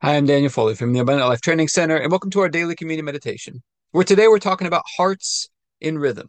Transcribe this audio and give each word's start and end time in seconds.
Hi, 0.00 0.14
I'm 0.14 0.26
Daniel 0.26 0.48
Foley 0.48 0.76
from 0.76 0.92
the 0.92 1.00
Abundant 1.00 1.28
Life 1.28 1.40
Training 1.40 1.66
Center, 1.66 1.96
and 1.96 2.08
welcome 2.08 2.30
to 2.30 2.38
our 2.38 2.48
daily 2.48 2.76
community 2.76 3.04
meditation, 3.04 3.64
where 3.90 4.04
today 4.04 4.28
we're 4.28 4.38
talking 4.38 4.68
about 4.68 4.84
hearts 4.96 5.48
in 5.80 5.98
rhythm. 5.98 6.28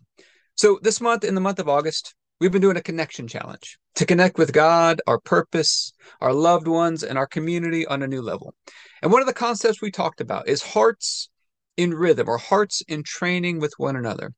So, 0.55 0.79
this 0.81 0.99
month, 0.99 1.23
in 1.23 1.35
the 1.35 1.41
month 1.41 1.59
of 1.59 1.69
August, 1.69 2.15
we've 2.39 2.51
been 2.51 2.63
doing 2.63 2.77
a 2.77 2.81
connection 2.81 3.27
challenge 3.27 3.77
to 3.93 4.07
connect 4.07 4.39
with 4.39 4.53
God, 4.53 5.03
our 5.05 5.19
purpose, 5.19 5.93
our 6.19 6.33
loved 6.33 6.67
ones, 6.67 7.03
and 7.03 7.15
our 7.15 7.27
community 7.27 7.85
on 7.85 8.01
a 8.01 8.07
new 8.07 8.23
level. 8.23 8.55
And 9.03 9.11
one 9.11 9.21
of 9.21 9.27
the 9.27 9.35
concepts 9.35 9.83
we 9.83 9.91
talked 9.91 10.19
about 10.19 10.47
is 10.47 10.63
hearts 10.63 11.29
in 11.77 11.93
rhythm 11.93 12.27
or 12.27 12.39
hearts 12.39 12.81
entraining 12.89 13.59
with 13.59 13.73
one 13.77 13.95
another. 13.95 14.33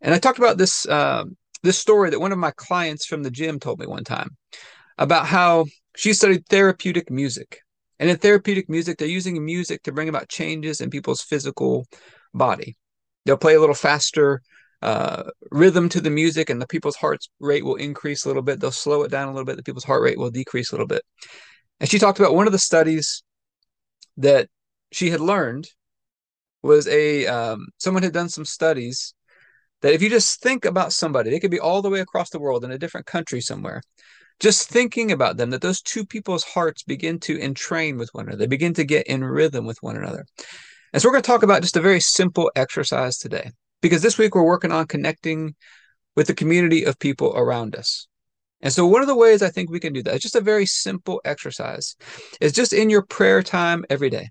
And 0.00 0.14
I 0.14 0.18
talked 0.18 0.38
about 0.38 0.56
this 0.56 0.88
uh, 0.88 1.24
this 1.62 1.76
story 1.76 2.08
that 2.08 2.20
one 2.20 2.32
of 2.32 2.38
my 2.38 2.52
clients 2.52 3.04
from 3.04 3.24
the 3.24 3.30
gym 3.30 3.60
told 3.60 3.78
me 3.78 3.86
one 3.86 4.04
time 4.04 4.38
about 4.96 5.26
how 5.26 5.66
she 5.96 6.14
studied 6.14 6.46
therapeutic 6.46 7.10
music 7.10 7.60
and 8.00 8.08
in 8.08 8.16
therapeutic 8.16 8.70
music, 8.70 8.96
they're 8.96 9.06
using 9.06 9.44
music 9.44 9.82
to 9.82 9.92
bring 9.92 10.08
about 10.08 10.30
changes 10.30 10.80
in 10.80 10.88
people's 10.88 11.20
physical 11.20 11.86
body. 12.32 12.76
They'll 13.26 13.36
play 13.36 13.54
a 13.54 13.60
little 13.60 13.74
faster 13.74 14.40
uh, 14.80 15.24
rhythm 15.50 15.90
to 15.90 16.00
the 16.00 16.08
music, 16.08 16.48
and 16.48 16.60
the 16.60 16.66
people's 16.66 16.96
heart 16.96 17.20
rate 17.40 17.62
will 17.62 17.76
increase 17.76 18.24
a 18.24 18.28
little 18.28 18.42
bit. 18.42 18.58
They'll 18.58 18.72
slow 18.72 19.02
it 19.02 19.10
down 19.10 19.28
a 19.28 19.32
little 19.32 19.44
bit. 19.44 19.56
The 19.56 19.62
people's 19.62 19.84
heart 19.84 20.02
rate 20.02 20.18
will 20.18 20.30
decrease 20.30 20.72
a 20.72 20.74
little 20.74 20.86
bit. 20.86 21.02
And 21.78 21.90
she 21.90 21.98
talked 21.98 22.18
about 22.18 22.34
one 22.34 22.46
of 22.46 22.52
the 22.52 22.58
studies 22.58 23.22
that 24.16 24.48
she 24.92 25.10
had 25.10 25.20
learned 25.20 25.68
was 26.62 26.88
a 26.88 27.26
um, 27.26 27.66
someone 27.76 28.02
had 28.02 28.14
done 28.14 28.30
some 28.30 28.46
studies 28.46 29.14
that 29.82 29.92
if 29.92 30.00
you 30.00 30.08
just 30.08 30.42
think 30.42 30.64
about 30.64 30.94
somebody, 30.94 31.28
they 31.28 31.40
could 31.40 31.50
be 31.50 31.60
all 31.60 31.82
the 31.82 31.90
way 31.90 32.00
across 32.00 32.30
the 32.30 32.40
world 32.40 32.64
in 32.64 32.70
a 32.70 32.78
different 32.78 33.06
country 33.06 33.42
somewhere, 33.42 33.82
just 34.40 34.68
thinking 34.68 35.12
about 35.12 35.36
them, 35.36 35.50
that 35.50 35.62
those 35.62 35.80
two 35.80 36.04
people's 36.04 36.44
hearts 36.44 36.82
begin 36.82 37.20
to 37.20 37.38
entrain 37.38 37.98
with 37.98 38.08
one 38.12 38.26
another. 38.26 38.38
They 38.38 38.46
begin 38.46 38.74
to 38.74 38.84
get 38.84 39.06
in 39.06 39.22
rhythm 39.22 39.66
with 39.66 39.78
one 39.82 39.96
another. 39.96 40.26
And 40.92 41.00
so 41.00 41.08
we're 41.08 41.12
going 41.12 41.22
to 41.22 41.26
talk 41.26 41.42
about 41.42 41.62
just 41.62 41.76
a 41.76 41.80
very 41.80 42.00
simple 42.00 42.50
exercise 42.56 43.18
today, 43.18 43.50
because 43.80 44.02
this 44.02 44.18
week 44.18 44.34
we're 44.34 44.42
working 44.42 44.72
on 44.72 44.86
connecting 44.86 45.54
with 46.16 46.26
the 46.26 46.34
community 46.34 46.84
of 46.84 46.98
people 46.98 47.32
around 47.36 47.76
us. 47.76 48.08
And 48.62 48.72
so 48.72 48.86
one 48.86 49.00
of 49.00 49.08
the 49.08 49.16
ways 49.16 49.42
I 49.42 49.48
think 49.48 49.70
we 49.70 49.80
can 49.80 49.92
do 49.92 50.02
that 50.02 50.16
is 50.16 50.22
just 50.22 50.34
a 50.34 50.40
very 50.40 50.66
simple 50.66 51.20
exercise. 51.24 51.96
Is 52.40 52.52
just 52.52 52.72
in 52.72 52.90
your 52.90 53.02
prayer 53.02 53.42
time 53.42 53.84
every 53.88 54.10
day. 54.10 54.30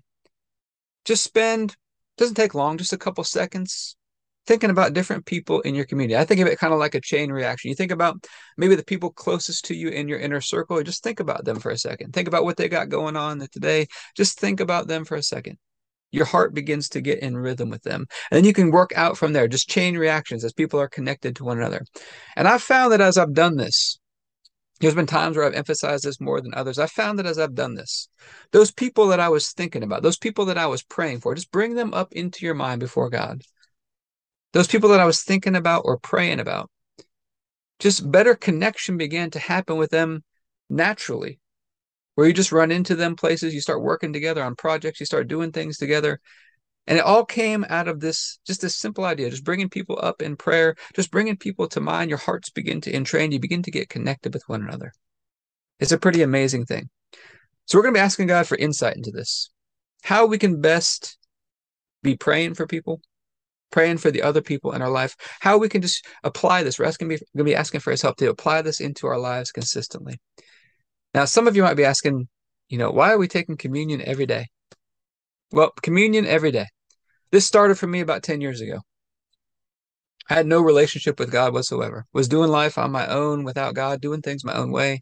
Just 1.04 1.24
spend 1.24 1.76
doesn't 2.18 2.34
take 2.34 2.54
long, 2.54 2.76
just 2.76 2.92
a 2.92 2.98
couple 2.98 3.24
seconds 3.24 3.96
thinking 4.46 4.70
about 4.70 4.94
different 4.94 5.26
people 5.26 5.60
in 5.60 5.74
your 5.74 5.84
community. 5.84 6.16
I 6.16 6.24
think 6.24 6.40
of 6.40 6.46
it 6.46 6.58
kind 6.58 6.72
of 6.72 6.78
like 6.78 6.94
a 6.94 7.00
chain 7.00 7.30
reaction. 7.30 7.68
You 7.68 7.74
think 7.74 7.92
about 7.92 8.26
maybe 8.56 8.74
the 8.74 8.84
people 8.84 9.12
closest 9.12 9.66
to 9.66 9.74
you 9.74 9.88
in 9.88 10.08
your 10.08 10.18
inner 10.18 10.40
circle, 10.40 10.82
just 10.82 11.02
think 11.02 11.20
about 11.20 11.44
them 11.44 11.58
for 11.58 11.70
a 11.70 11.78
second. 11.78 12.12
Think 12.12 12.28
about 12.28 12.44
what 12.44 12.56
they 12.56 12.68
got 12.68 12.88
going 12.88 13.16
on 13.16 13.46
today. 13.52 13.86
Just 14.16 14.38
think 14.38 14.60
about 14.60 14.88
them 14.88 15.04
for 15.04 15.16
a 15.16 15.22
second. 15.22 15.58
Your 16.12 16.24
heart 16.24 16.54
begins 16.54 16.88
to 16.90 17.00
get 17.00 17.20
in 17.20 17.36
rhythm 17.36 17.70
with 17.70 17.82
them. 17.82 18.06
And 18.30 18.38
then 18.38 18.44
you 18.44 18.52
can 18.52 18.72
work 18.72 18.90
out 18.96 19.16
from 19.16 19.32
there, 19.32 19.46
just 19.46 19.68
chain 19.68 19.96
reactions 19.96 20.44
as 20.44 20.52
people 20.52 20.80
are 20.80 20.88
connected 20.88 21.36
to 21.36 21.44
one 21.44 21.58
another. 21.58 21.84
And 22.34 22.48
I've 22.48 22.62
found 22.62 22.92
that 22.92 23.00
as 23.00 23.16
I've 23.16 23.34
done 23.34 23.56
this, 23.56 24.00
there's 24.80 24.94
been 24.94 25.06
times 25.06 25.36
where 25.36 25.46
I've 25.46 25.54
emphasized 25.54 26.04
this 26.04 26.20
more 26.20 26.40
than 26.40 26.54
others. 26.54 26.78
I 26.78 26.86
found 26.86 27.18
that 27.18 27.26
as 27.26 27.38
I've 27.38 27.54
done 27.54 27.74
this, 27.74 28.08
those 28.50 28.72
people 28.72 29.08
that 29.08 29.20
I 29.20 29.28
was 29.28 29.52
thinking 29.52 29.82
about, 29.82 30.02
those 30.02 30.16
people 30.16 30.46
that 30.46 30.58
I 30.58 30.66
was 30.66 30.82
praying 30.82 31.20
for, 31.20 31.34
just 31.34 31.52
bring 31.52 31.74
them 31.74 31.92
up 31.92 32.12
into 32.14 32.46
your 32.46 32.54
mind 32.54 32.80
before 32.80 33.10
God 33.10 33.42
those 34.52 34.66
people 34.66 34.90
that 34.90 35.00
I 35.00 35.04
was 35.04 35.22
thinking 35.22 35.56
about 35.56 35.82
or 35.84 35.98
praying 35.98 36.40
about, 36.40 36.70
just 37.78 38.10
better 38.10 38.34
connection 38.34 38.96
began 38.96 39.30
to 39.30 39.38
happen 39.38 39.76
with 39.76 39.90
them 39.90 40.22
naturally, 40.68 41.38
where 42.14 42.26
you 42.26 42.32
just 42.32 42.52
run 42.52 42.70
into 42.70 42.94
them 42.94 43.16
places, 43.16 43.54
you 43.54 43.60
start 43.60 43.82
working 43.82 44.12
together 44.12 44.42
on 44.42 44.54
projects, 44.56 45.00
you 45.00 45.06
start 45.06 45.28
doing 45.28 45.52
things 45.52 45.78
together. 45.78 46.20
And 46.86 46.98
it 46.98 47.04
all 47.04 47.24
came 47.24 47.64
out 47.68 47.88
of 47.88 48.00
this, 48.00 48.40
just 48.46 48.60
this 48.60 48.74
simple 48.74 49.04
idea, 49.04 49.30
just 49.30 49.44
bringing 49.44 49.68
people 49.68 49.98
up 50.02 50.22
in 50.22 50.36
prayer, 50.36 50.74
just 50.94 51.10
bringing 51.10 51.36
people 51.36 51.68
to 51.68 51.80
mind. 51.80 52.10
Your 52.10 52.18
hearts 52.18 52.50
begin 52.50 52.80
to 52.82 52.92
entrain, 52.92 53.32
you 53.32 53.38
begin 53.38 53.62
to 53.62 53.70
get 53.70 53.88
connected 53.88 54.34
with 54.34 54.48
one 54.48 54.62
another. 54.62 54.92
It's 55.78 55.92
a 55.92 55.98
pretty 55.98 56.22
amazing 56.22 56.66
thing. 56.66 56.90
So 57.66 57.78
we're 57.78 57.82
going 57.82 57.94
to 57.94 57.98
be 57.98 58.04
asking 58.04 58.26
God 58.26 58.46
for 58.46 58.56
insight 58.56 58.96
into 58.96 59.12
this, 59.12 59.50
how 60.02 60.26
we 60.26 60.38
can 60.38 60.60
best 60.60 61.16
be 62.02 62.16
praying 62.16 62.54
for 62.54 62.66
people, 62.66 63.00
praying 63.70 63.98
for 63.98 64.10
the 64.10 64.22
other 64.22 64.40
people 64.40 64.72
in 64.72 64.82
our 64.82 64.90
life, 64.90 65.16
how 65.40 65.58
we 65.58 65.68
can 65.68 65.82
just 65.82 66.06
apply 66.24 66.62
this. 66.62 66.78
We're 66.78 66.86
asking, 66.86 67.08
going 67.08 67.20
to 67.36 67.44
be 67.44 67.54
asking 67.54 67.80
for 67.80 67.90
his 67.90 68.02
help 68.02 68.16
to 68.18 68.30
apply 68.30 68.62
this 68.62 68.80
into 68.80 69.06
our 69.06 69.18
lives 69.18 69.52
consistently. 69.52 70.20
Now, 71.14 71.24
some 71.24 71.48
of 71.48 71.56
you 71.56 71.62
might 71.62 71.74
be 71.74 71.84
asking, 71.84 72.28
you 72.68 72.78
know, 72.78 72.90
why 72.90 73.12
are 73.12 73.18
we 73.18 73.28
taking 73.28 73.56
communion 73.56 74.02
every 74.02 74.26
day? 74.26 74.46
Well, 75.52 75.72
communion 75.82 76.26
every 76.26 76.52
day. 76.52 76.66
This 77.32 77.46
started 77.46 77.76
for 77.76 77.86
me 77.86 78.00
about 78.00 78.22
10 78.22 78.40
years 78.40 78.60
ago. 78.60 78.80
I 80.28 80.34
had 80.34 80.46
no 80.46 80.60
relationship 80.60 81.18
with 81.18 81.32
God 81.32 81.52
whatsoever. 81.52 82.06
Was 82.12 82.28
doing 82.28 82.50
life 82.50 82.78
on 82.78 82.92
my 82.92 83.08
own 83.08 83.42
without 83.42 83.74
God, 83.74 84.00
doing 84.00 84.22
things 84.22 84.44
my 84.44 84.54
own 84.54 84.70
way. 84.70 85.00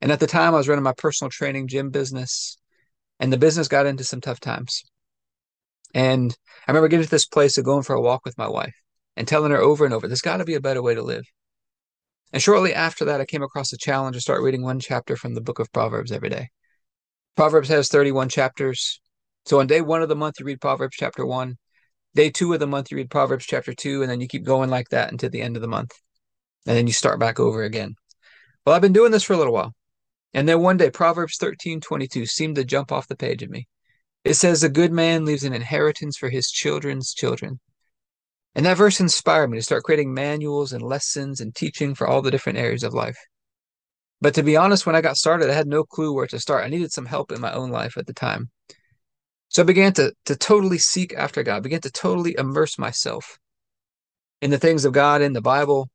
And 0.00 0.10
at 0.10 0.20
the 0.20 0.26
time 0.26 0.54
I 0.54 0.58
was 0.58 0.68
running 0.68 0.82
my 0.82 0.94
personal 0.96 1.30
training 1.30 1.68
gym 1.68 1.90
business 1.90 2.58
and 3.20 3.32
the 3.32 3.38
business 3.38 3.68
got 3.68 3.86
into 3.86 4.04
some 4.04 4.20
tough 4.20 4.40
times. 4.40 4.84
And 5.96 6.36
I 6.68 6.72
remember 6.72 6.88
getting 6.88 7.06
to 7.06 7.10
this 7.10 7.24
place 7.24 7.56
of 7.56 7.64
going 7.64 7.82
for 7.82 7.96
a 7.96 8.00
walk 8.02 8.26
with 8.26 8.36
my 8.36 8.46
wife 8.46 8.74
and 9.16 9.26
telling 9.26 9.50
her 9.50 9.62
over 9.62 9.86
and 9.86 9.94
over, 9.94 10.06
there's 10.06 10.20
got 10.20 10.36
to 10.36 10.44
be 10.44 10.52
a 10.52 10.60
better 10.60 10.82
way 10.82 10.94
to 10.94 11.00
live. 11.00 11.24
And 12.34 12.42
shortly 12.42 12.74
after 12.74 13.06
that, 13.06 13.22
I 13.22 13.24
came 13.24 13.42
across 13.42 13.72
a 13.72 13.78
challenge 13.78 14.14
to 14.14 14.20
start 14.20 14.42
reading 14.42 14.60
one 14.60 14.78
chapter 14.78 15.16
from 15.16 15.32
the 15.32 15.40
book 15.40 15.58
of 15.58 15.72
Proverbs 15.72 16.12
every 16.12 16.28
day. 16.28 16.50
Proverbs 17.34 17.70
has 17.70 17.88
31 17.88 18.28
chapters. 18.28 19.00
So 19.46 19.58
on 19.58 19.66
day 19.66 19.80
one 19.80 20.02
of 20.02 20.10
the 20.10 20.16
month, 20.16 20.38
you 20.38 20.44
read 20.44 20.60
Proverbs 20.60 20.96
chapter 20.98 21.24
one. 21.24 21.56
Day 22.14 22.28
two 22.28 22.52
of 22.52 22.60
the 22.60 22.66
month, 22.66 22.90
you 22.90 22.98
read 22.98 23.08
Proverbs 23.08 23.46
chapter 23.46 23.72
two, 23.72 24.02
and 24.02 24.10
then 24.10 24.20
you 24.20 24.28
keep 24.28 24.44
going 24.44 24.68
like 24.68 24.90
that 24.90 25.10
until 25.10 25.30
the 25.30 25.40
end 25.40 25.56
of 25.56 25.62
the 25.62 25.68
month. 25.68 25.92
And 26.66 26.76
then 26.76 26.86
you 26.86 26.92
start 26.92 27.18
back 27.18 27.40
over 27.40 27.62
again. 27.62 27.94
Well, 28.66 28.76
I've 28.76 28.82
been 28.82 28.92
doing 28.92 29.12
this 29.12 29.22
for 29.22 29.32
a 29.32 29.38
little 29.38 29.54
while. 29.54 29.72
And 30.34 30.46
then 30.46 30.60
one 30.60 30.76
day, 30.76 30.90
Proverbs 30.90 31.38
13 31.38 31.80
22 31.80 32.26
seemed 32.26 32.56
to 32.56 32.64
jump 32.66 32.92
off 32.92 33.08
the 33.08 33.16
page 33.16 33.42
at 33.42 33.48
me. 33.48 33.66
It 34.26 34.34
says, 34.34 34.64
A 34.64 34.68
good 34.68 34.90
man 34.90 35.24
leaves 35.24 35.44
an 35.44 35.52
inheritance 35.52 36.16
for 36.16 36.28
his 36.28 36.50
children's 36.50 37.14
children. 37.14 37.60
And 38.56 38.66
that 38.66 38.76
verse 38.76 38.98
inspired 38.98 39.48
me 39.50 39.58
to 39.58 39.62
start 39.62 39.84
creating 39.84 40.12
manuals 40.12 40.72
and 40.72 40.82
lessons 40.82 41.40
and 41.40 41.54
teaching 41.54 41.94
for 41.94 42.08
all 42.08 42.22
the 42.22 42.32
different 42.32 42.58
areas 42.58 42.82
of 42.82 42.92
life. 42.92 43.16
But 44.20 44.34
to 44.34 44.42
be 44.42 44.56
honest, 44.56 44.84
when 44.84 44.96
I 44.96 45.00
got 45.00 45.16
started, 45.16 45.48
I 45.48 45.52
had 45.54 45.68
no 45.68 45.84
clue 45.84 46.12
where 46.12 46.26
to 46.26 46.40
start. 46.40 46.64
I 46.64 46.68
needed 46.68 46.90
some 46.90 47.06
help 47.06 47.30
in 47.30 47.40
my 47.40 47.52
own 47.52 47.70
life 47.70 47.96
at 47.96 48.08
the 48.08 48.12
time. 48.12 48.50
So 49.46 49.62
I 49.62 49.64
began 49.64 49.92
to, 49.92 50.12
to 50.24 50.34
totally 50.34 50.78
seek 50.78 51.14
after 51.14 51.44
God, 51.44 51.62
began 51.62 51.82
to 51.82 51.90
totally 51.92 52.34
immerse 52.36 52.80
myself 52.80 53.38
in 54.42 54.50
the 54.50 54.58
things 54.58 54.84
of 54.84 54.92
God, 54.92 55.22
in 55.22 55.34
the 55.34 55.40
Bible. 55.40 55.88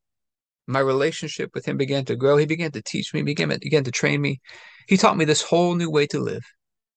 My 0.68 0.80
relationship 0.80 1.50
with 1.54 1.66
Him 1.66 1.76
began 1.76 2.06
to 2.06 2.16
grow. 2.16 2.38
He 2.38 2.46
began 2.46 2.72
to 2.72 2.82
teach 2.82 3.14
me, 3.14 3.24
began, 3.24 3.50
began 3.62 3.84
to 3.84 3.92
train 3.92 4.22
me. 4.22 4.40
He 4.88 4.96
taught 4.96 5.18
me 5.18 5.26
this 5.26 5.42
whole 5.42 5.76
new 5.76 5.92
way 5.92 6.08
to 6.08 6.20
live 6.22 6.46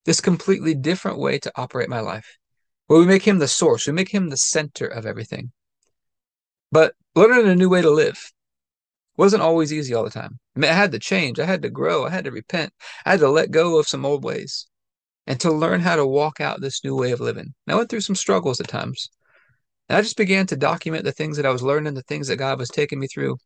this 0.05 0.21
completely 0.21 0.75
different 0.75 1.19
way 1.19 1.39
to 1.39 1.53
operate 1.57 1.89
my 1.89 2.01
life, 2.01 2.39
where 2.87 2.99
we 2.99 3.07
make 3.07 3.23
him 3.23 3.39
the 3.39 3.49
source, 3.49 3.87
we 3.87 3.93
make 3.93 4.11
him 4.11 4.29
the 4.29 4.37
center 4.37 4.87
of 4.87 5.07
everything. 5.07 5.53
But 6.71 6.95
learning 7.15 7.49
a 7.49 7.55
new 7.55 7.69
way 7.69 7.83
to 7.83 7.91
live 7.91 8.33
wasn't 9.17 9.43
always 9.43 9.73
easy 9.73 9.95
all 9.95 10.05
the 10.05 10.11
time. 10.11 10.39
I 10.57 10.61
mean, 10.61 10.71
I 10.71 10.75
had 10.75 10.93
to 10.93 10.99
change, 10.99 11.39
I 11.39 11.47
had 11.47 11.63
to 11.63 11.71
grow, 11.71 12.05
I 12.05 12.11
had 12.11 12.25
to 12.25 12.31
repent, 12.31 12.73
I 13.07 13.13
had 13.13 13.21
to 13.21 13.31
let 13.31 13.51
go 13.51 13.79
of 13.79 13.89
some 13.89 14.05
old 14.05 14.25
ways 14.25 14.67
and 15.27 15.41
to 15.41 15.53
learn 15.53 15.81
how 15.81 15.97
to 15.97 16.07
walk 16.07 16.41
out 16.41 16.61
this 16.61 16.85
new 16.85 16.97
way 16.97 17.13
of 17.13 17.21
living. 17.21 17.55
And 17.67 17.75
I 17.75 17.77
went 17.77 17.89
through 17.89 18.03
some 18.03 18.17
struggles 18.17 18.61
at 18.61 18.69
times. 18.69 19.09
And 19.89 19.97
I 19.97 20.03
just 20.03 20.17
began 20.17 20.47
to 20.49 20.57
document 20.57 21.05
the 21.05 21.13
things 21.13 21.37
that 21.37 21.47
I 21.47 21.51
was 21.51 21.63
learning, 21.63 21.95
the 21.95 22.03
things 22.03 22.29
that 22.29 22.37
God 22.37 22.59
was 22.59 22.69
taking 22.69 22.99
me 22.99 23.07
through. 23.07 23.37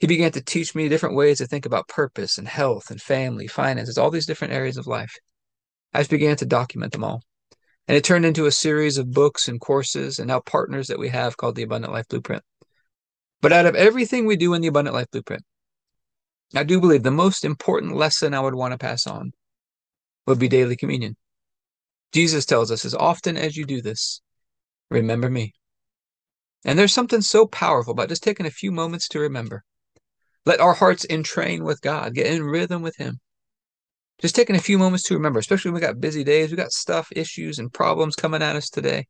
He 0.00 0.06
began 0.06 0.32
to 0.32 0.42
teach 0.42 0.74
me 0.74 0.88
different 0.88 1.16
ways 1.16 1.38
to 1.38 1.46
think 1.46 1.66
about 1.66 1.88
purpose 1.88 2.38
and 2.38 2.46
health 2.46 2.90
and 2.90 3.00
family, 3.00 3.46
finances, 3.46 3.98
all 3.98 4.10
these 4.10 4.26
different 4.26 4.54
areas 4.54 4.76
of 4.76 4.86
life. 4.86 5.14
I 5.92 6.00
just 6.00 6.10
began 6.10 6.36
to 6.36 6.46
document 6.46 6.92
them 6.92 7.04
all. 7.04 7.22
And 7.86 7.96
it 7.96 8.04
turned 8.04 8.26
into 8.26 8.46
a 8.46 8.52
series 8.52 8.98
of 8.98 9.12
books 9.12 9.48
and 9.48 9.60
courses 9.60 10.18
and 10.18 10.28
now 10.28 10.40
partners 10.40 10.88
that 10.88 10.98
we 10.98 11.08
have 11.08 11.36
called 11.36 11.56
the 11.56 11.62
Abundant 11.62 11.92
Life 11.92 12.08
Blueprint. 12.08 12.42
But 13.40 13.52
out 13.52 13.66
of 13.66 13.74
everything 13.74 14.26
we 14.26 14.36
do 14.36 14.52
in 14.52 14.60
the 14.60 14.68
Abundant 14.68 14.94
Life 14.94 15.10
Blueprint, 15.10 15.42
I 16.54 16.64
do 16.64 16.80
believe 16.80 17.02
the 17.02 17.10
most 17.10 17.44
important 17.44 17.94
lesson 17.94 18.34
I 18.34 18.40
would 18.40 18.54
want 18.54 18.72
to 18.72 18.78
pass 18.78 19.06
on 19.06 19.32
would 20.26 20.38
be 20.38 20.48
daily 20.48 20.76
communion. 20.76 21.16
Jesus 22.12 22.44
tells 22.44 22.70
us, 22.70 22.84
as 22.84 22.94
often 22.94 23.36
as 23.36 23.56
you 23.56 23.64
do 23.64 23.80
this, 23.80 24.20
remember 24.90 25.30
me. 25.30 25.54
And 26.64 26.78
there's 26.78 26.92
something 26.92 27.20
so 27.22 27.46
powerful 27.46 27.92
about 27.92 28.08
just 28.08 28.22
taking 28.22 28.46
a 28.46 28.50
few 28.50 28.72
moments 28.72 29.08
to 29.08 29.20
remember. 29.20 29.62
Let 30.44 30.60
our 30.60 30.74
hearts 30.74 31.06
entrain 31.08 31.64
with 31.64 31.80
God, 31.80 32.14
get 32.14 32.26
in 32.26 32.42
rhythm 32.42 32.82
with 32.82 32.96
Him 32.96 33.20
just 34.20 34.34
taking 34.34 34.56
a 34.56 34.60
few 34.60 34.78
moments 34.78 35.04
to 35.04 35.14
remember, 35.14 35.38
especially 35.38 35.70
when 35.70 35.80
we 35.80 35.86
got 35.86 36.00
busy 36.00 36.24
days, 36.24 36.50
we 36.50 36.56
got 36.56 36.72
stuff, 36.72 37.08
issues, 37.14 37.58
and 37.58 37.72
problems 37.72 38.16
coming 38.16 38.42
at 38.42 38.56
us 38.56 38.68
today. 38.68 39.06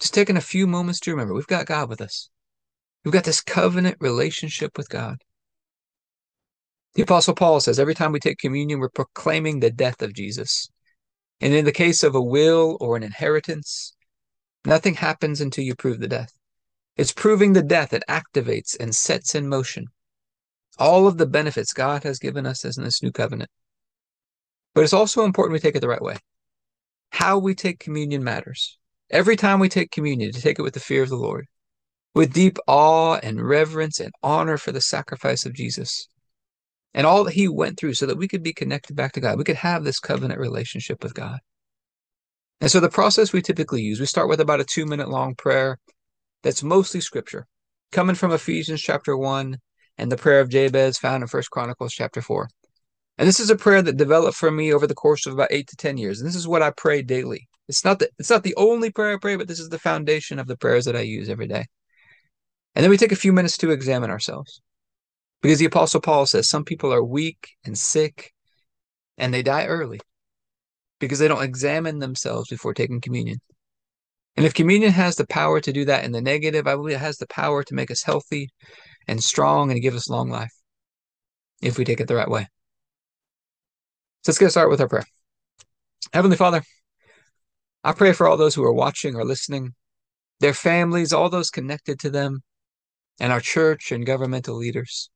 Just 0.00 0.14
taking 0.14 0.36
a 0.36 0.40
few 0.40 0.66
moments 0.66 1.00
to 1.00 1.10
remember 1.10 1.34
we've 1.34 1.46
got 1.46 1.66
God 1.66 1.88
with 1.88 2.00
us. 2.00 2.30
We've 3.04 3.12
got 3.12 3.24
this 3.24 3.40
covenant 3.40 3.96
relationship 4.00 4.76
with 4.76 4.88
God. 4.88 5.18
The 6.94 7.02
Apostle 7.02 7.34
Paul 7.34 7.60
says 7.60 7.78
every 7.78 7.94
time 7.94 8.12
we 8.12 8.20
take 8.20 8.38
communion, 8.38 8.78
we're 8.78 8.88
proclaiming 8.88 9.60
the 9.60 9.70
death 9.70 10.02
of 10.02 10.14
Jesus. 10.14 10.68
And 11.40 11.52
in 11.52 11.64
the 11.64 11.72
case 11.72 12.02
of 12.02 12.14
a 12.14 12.22
will 12.22 12.76
or 12.80 12.96
an 12.96 13.02
inheritance, 13.02 13.94
nothing 14.64 14.94
happens 14.94 15.40
until 15.40 15.64
you 15.64 15.74
prove 15.74 16.00
the 16.00 16.08
death. 16.08 16.32
It's 16.96 17.12
proving 17.12 17.52
the 17.52 17.62
death 17.62 17.90
that 17.90 18.04
activates 18.08 18.76
and 18.78 18.94
sets 18.94 19.34
in 19.34 19.48
motion 19.48 19.86
all 20.78 21.08
of 21.08 21.18
the 21.18 21.26
benefits 21.26 21.72
God 21.72 22.04
has 22.04 22.18
given 22.18 22.46
us 22.46 22.64
as 22.64 22.78
in 22.78 22.84
this 22.84 23.02
new 23.02 23.10
covenant. 23.10 23.50
But 24.74 24.84
it's 24.84 24.92
also 24.92 25.24
important 25.24 25.52
we 25.52 25.60
take 25.60 25.76
it 25.76 25.80
the 25.80 25.88
right 25.88 26.02
way. 26.02 26.16
How 27.10 27.38
we 27.38 27.54
take 27.54 27.80
communion 27.80 28.22
matters. 28.22 28.78
Every 29.10 29.36
time 29.36 29.58
we 29.58 29.68
take 29.68 29.90
communion, 29.90 30.32
to 30.32 30.40
take 30.40 30.58
it 30.58 30.62
with 30.62 30.74
the 30.74 30.80
fear 30.80 31.02
of 31.02 31.08
the 31.08 31.16
Lord, 31.16 31.46
with 32.14 32.32
deep 32.32 32.58
awe 32.66 33.18
and 33.22 33.40
reverence 33.40 34.00
and 34.00 34.12
honor 34.22 34.58
for 34.58 34.72
the 34.72 34.80
sacrifice 34.80 35.46
of 35.46 35.54
Jesus 35.54 36.08
and 36.94 37.06
all 37.06 37.24
that 37.24 37.34
he 37.34 37.48
went 37.48 37.78
through 37.78 37.94
so 37.94 38.06
that 38.06 38.18
we 38.18 38.28
could 38.28 38.42
be 38.42 38.52
connected 38.52 38.96
back 38.96 39.12
to 39.12 39.20
God. 39.20 39.38
We 39.38 39.44
could 39.44 39.56
have 39.56 39.84
this 39.84 40.00
covenant 40.00 40.40
relationship 40.40 41.02
with 41.02 41.14
God. 41.14 41.38
And 42.60 42.70
so 42.70 42.80
the 42.80 42.88
process 42.88 43.32
we 43.32 43.40
typically 43.40 43.82
use, 43.82 44.00
we 44.00 44.06
start 44.06 44.28
with 44.28 44.40
about 44.40 44.60
a 44.60 44.64
two 44.64 44.84
minute 44.84 45.08
long 45.08 45.34
prayer 45.34 45.78
that's 46.42 46.62
mostly 46.62 47.00
scripture, 47.00 47.46
coming 47.92 48.16
from 48.16 48.32
Ephesians 48.32 48.80
chapter 48.80 49.16
1 49.16 49.58
and 49.96 50.12
the 50.12 50.16
prayer 50.16 50.40
of 50.40 50.50
Jabez 50.50 50.98
found 50.98 51.22
in 51.22 51.28
First 51.28 51.50
Chronicles 51.50 51.92
chapter 51.92 52.20
4. 52.20 52.48
And 53.18 53.26
this 53.26 53.40
is 53.40 53.50
a 53.50 53.56
prayer 53.56 53.82
that 53.82 53.96
developed 53.96 54.38
for 54.38 54.50
me 54.50 54.72
over 54.72 54.86
the 54.86 54.94
course 54.94 55.26
of 55.26 55.32
about 55.32 55.48
eight 55.50 55.66
to 55.68 55.76
10 55.76 55.98
years. 55.98 56.20
And 56.20 56.28
this 56.28 56.36
is 56.36 56.46
what 56.46 56.62
I 56.62 56.70
pray 56.70 57.02
daily. 57.02 57.48
It's 57.66 57.84
not 57.84 57.98
the, 57.98 58.08
it's 58.18 58.30
not 58.30 58.44
the 58.44 58.54
only 58.56 58.90
prayer 58.90 59.14
I 59.14 59.18
pray, 59.18 59.34
but 59.34 59.48
this 59.48 59.58
is 59.58 59.68
the 59.68 59.78
foundation 59.78 60.38
of 60.38 60.46
the 60.46 60.56
prayers 60.56 60.84
that 60.84 60.96
I 60.96 61.00
use 61.00 61.28
every 61.28 61.48
day. 61.48 61.66
And 62.74 62.84
then 62.84 62.90
we 62.90 62.96
take 62.96 63.12
a 63.12 63.16
few 63.16 63.32
minutes 63.32 63.58
to 63.58 63.72
examine 63.72 64.10
ourselves. 64.10 64.62
Because 65.42 65.58
the 65.58 65.66
Apostle 65.66 66.00
Paul 66.00 66.26
says 66.26 66.48
some 66.48 66.64
people 66.64 66.92
are 66.92 67.02
weak 67.02 67.48
and 67.64 67.76
sick 67.76 68.32
and 69.18 69.34
they 69.34 69.42
die 69.42 69.66
early 69.66 70.00
because 71.00 71.18
they 71.18 71.28
don't 71.28 71.42
examine 71.42 71.98
themselves 71.98 72.48
before 72.48 72.74
taking 72.74 73.00
communion. 73.00 73.40
And 74.36 74.46
if 74.46 74.54
communion 74.54 74.92
has 74.92 75.16
the 75.16 75.26
power 75.26 75.60
to 75.60 75.72
do 75.72 75.84
that 75.86 76.04
in 76.04 76.12
the 76.12 76.22
negative, 76.22 76.68
I 76.68 76.76
believe 76.76 76.96
it 76.96 77.00
has 77.00 77.18
the 77.18 77.26
power 77.26 77.64
to 77.64 77.74
make 77.74 77.90
us 77.90 78.02
healthy 78.02 78.50
and 79.08 79.22
strong 79.22 79.72
and 79.72 79.82
give 79.82 79.94
us 79.94 80.08
long 80.08 80.30
life 80.30 80.52
if 81.60 81.78
we 81.78 81.84
take 81.84 82.00
it 82.00 82.06
the 82.06 82.14
right 82.14 82.30
way. 82.30 82.46
So 84.22 84.30
let's 84.30 84.38
get 84.38 84.50
started 84.50 84.70
with 84.70 84.80
our 84.80 84.88
prayer. 84.88 85.06
Heavenly 86.12 86.36
Father, 86.36 86.62
I 87.84 87.92
pray 87.92 88.12
for 88.12 88.26
all 88.26 88.36
those 88.36 88.54
who 88.54 88.64
are 88.64 88.72
watching 88.72 89.14
or 89.14 89.24
listening, 89.24 89.74
their 90.40 90.54
families, 90.54 91.12
all 91.12 91.30
those 91.30 91.50
connected 91.50 91.98
to 92.00 92.10
them, 92.10 92.42
and 93.20 93.32
our 93.32 93.40
church 93.40 93.92
and 93.92 94.06
governmental 94.06 94.56
leaders. 94.56 95.10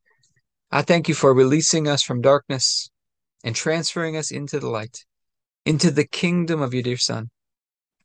I 0.71 0.83
thank 0.83 1.09
you 1.09 1.15
for 1.15 1.35
releasing 1.35 1.87
us 1.89 2.03
from 2.03 2.21
darkness 2.21 2.91
and 3.45 3.55
transferring 3.55 4.17
us 4.17 4.31
into 4.31 4.59
the 4.59 4.69
light, 4.69 5.05
into 5.67 5.91
the 5.91 6.07
kingdom 6.07 6.63
of 6.63 6.73
your 6.73 6.83
dear 6.83 6.97
Son. 6.97 7.31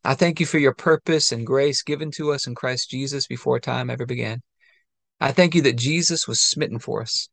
I 0.04 0.16
thank 0.16 0.40
you 0.40 0.46
for 0.46 0.58
your 0.58 0.74
purpose 0.74 1.32
and 1.32 1.46
grace 1.46 1.82
given 1.84 2.12
to 2.12 2.32
us 2.32 2.48
in 2.48 2.56
Christ 2.56 2.90
Jesus 2.90 3.28
before 3.28 3.60
time 3.60 3.90
ever 3.90 4.06
began. 4.06 4.42
I 5.20 5.32
thank 5.32 5.56
you 5.56 5.62
that 5.64 5.78
Jesus 5.78 6.28
was 6.28 6.40
smitten 6.40 6.80
for 6.80 7.02
us 7.02 7.30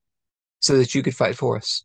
so 0.60 0.76
that 0.78 0.94
you 0.94 1.02
could 1.02 1.16
fight 1.16 1.36
for 1.36 1.56
us. 1.56 1.84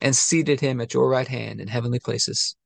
and 0.00 0.14
seated 0.14 0.60
him 0.60 0.80
at 0.80 0.94
your 0.94 1.08
right 1.08 1.28
hand 1.28 1.60
in 1.60 1.68
heavenly 1.68 2.00
places, 2.00 2.56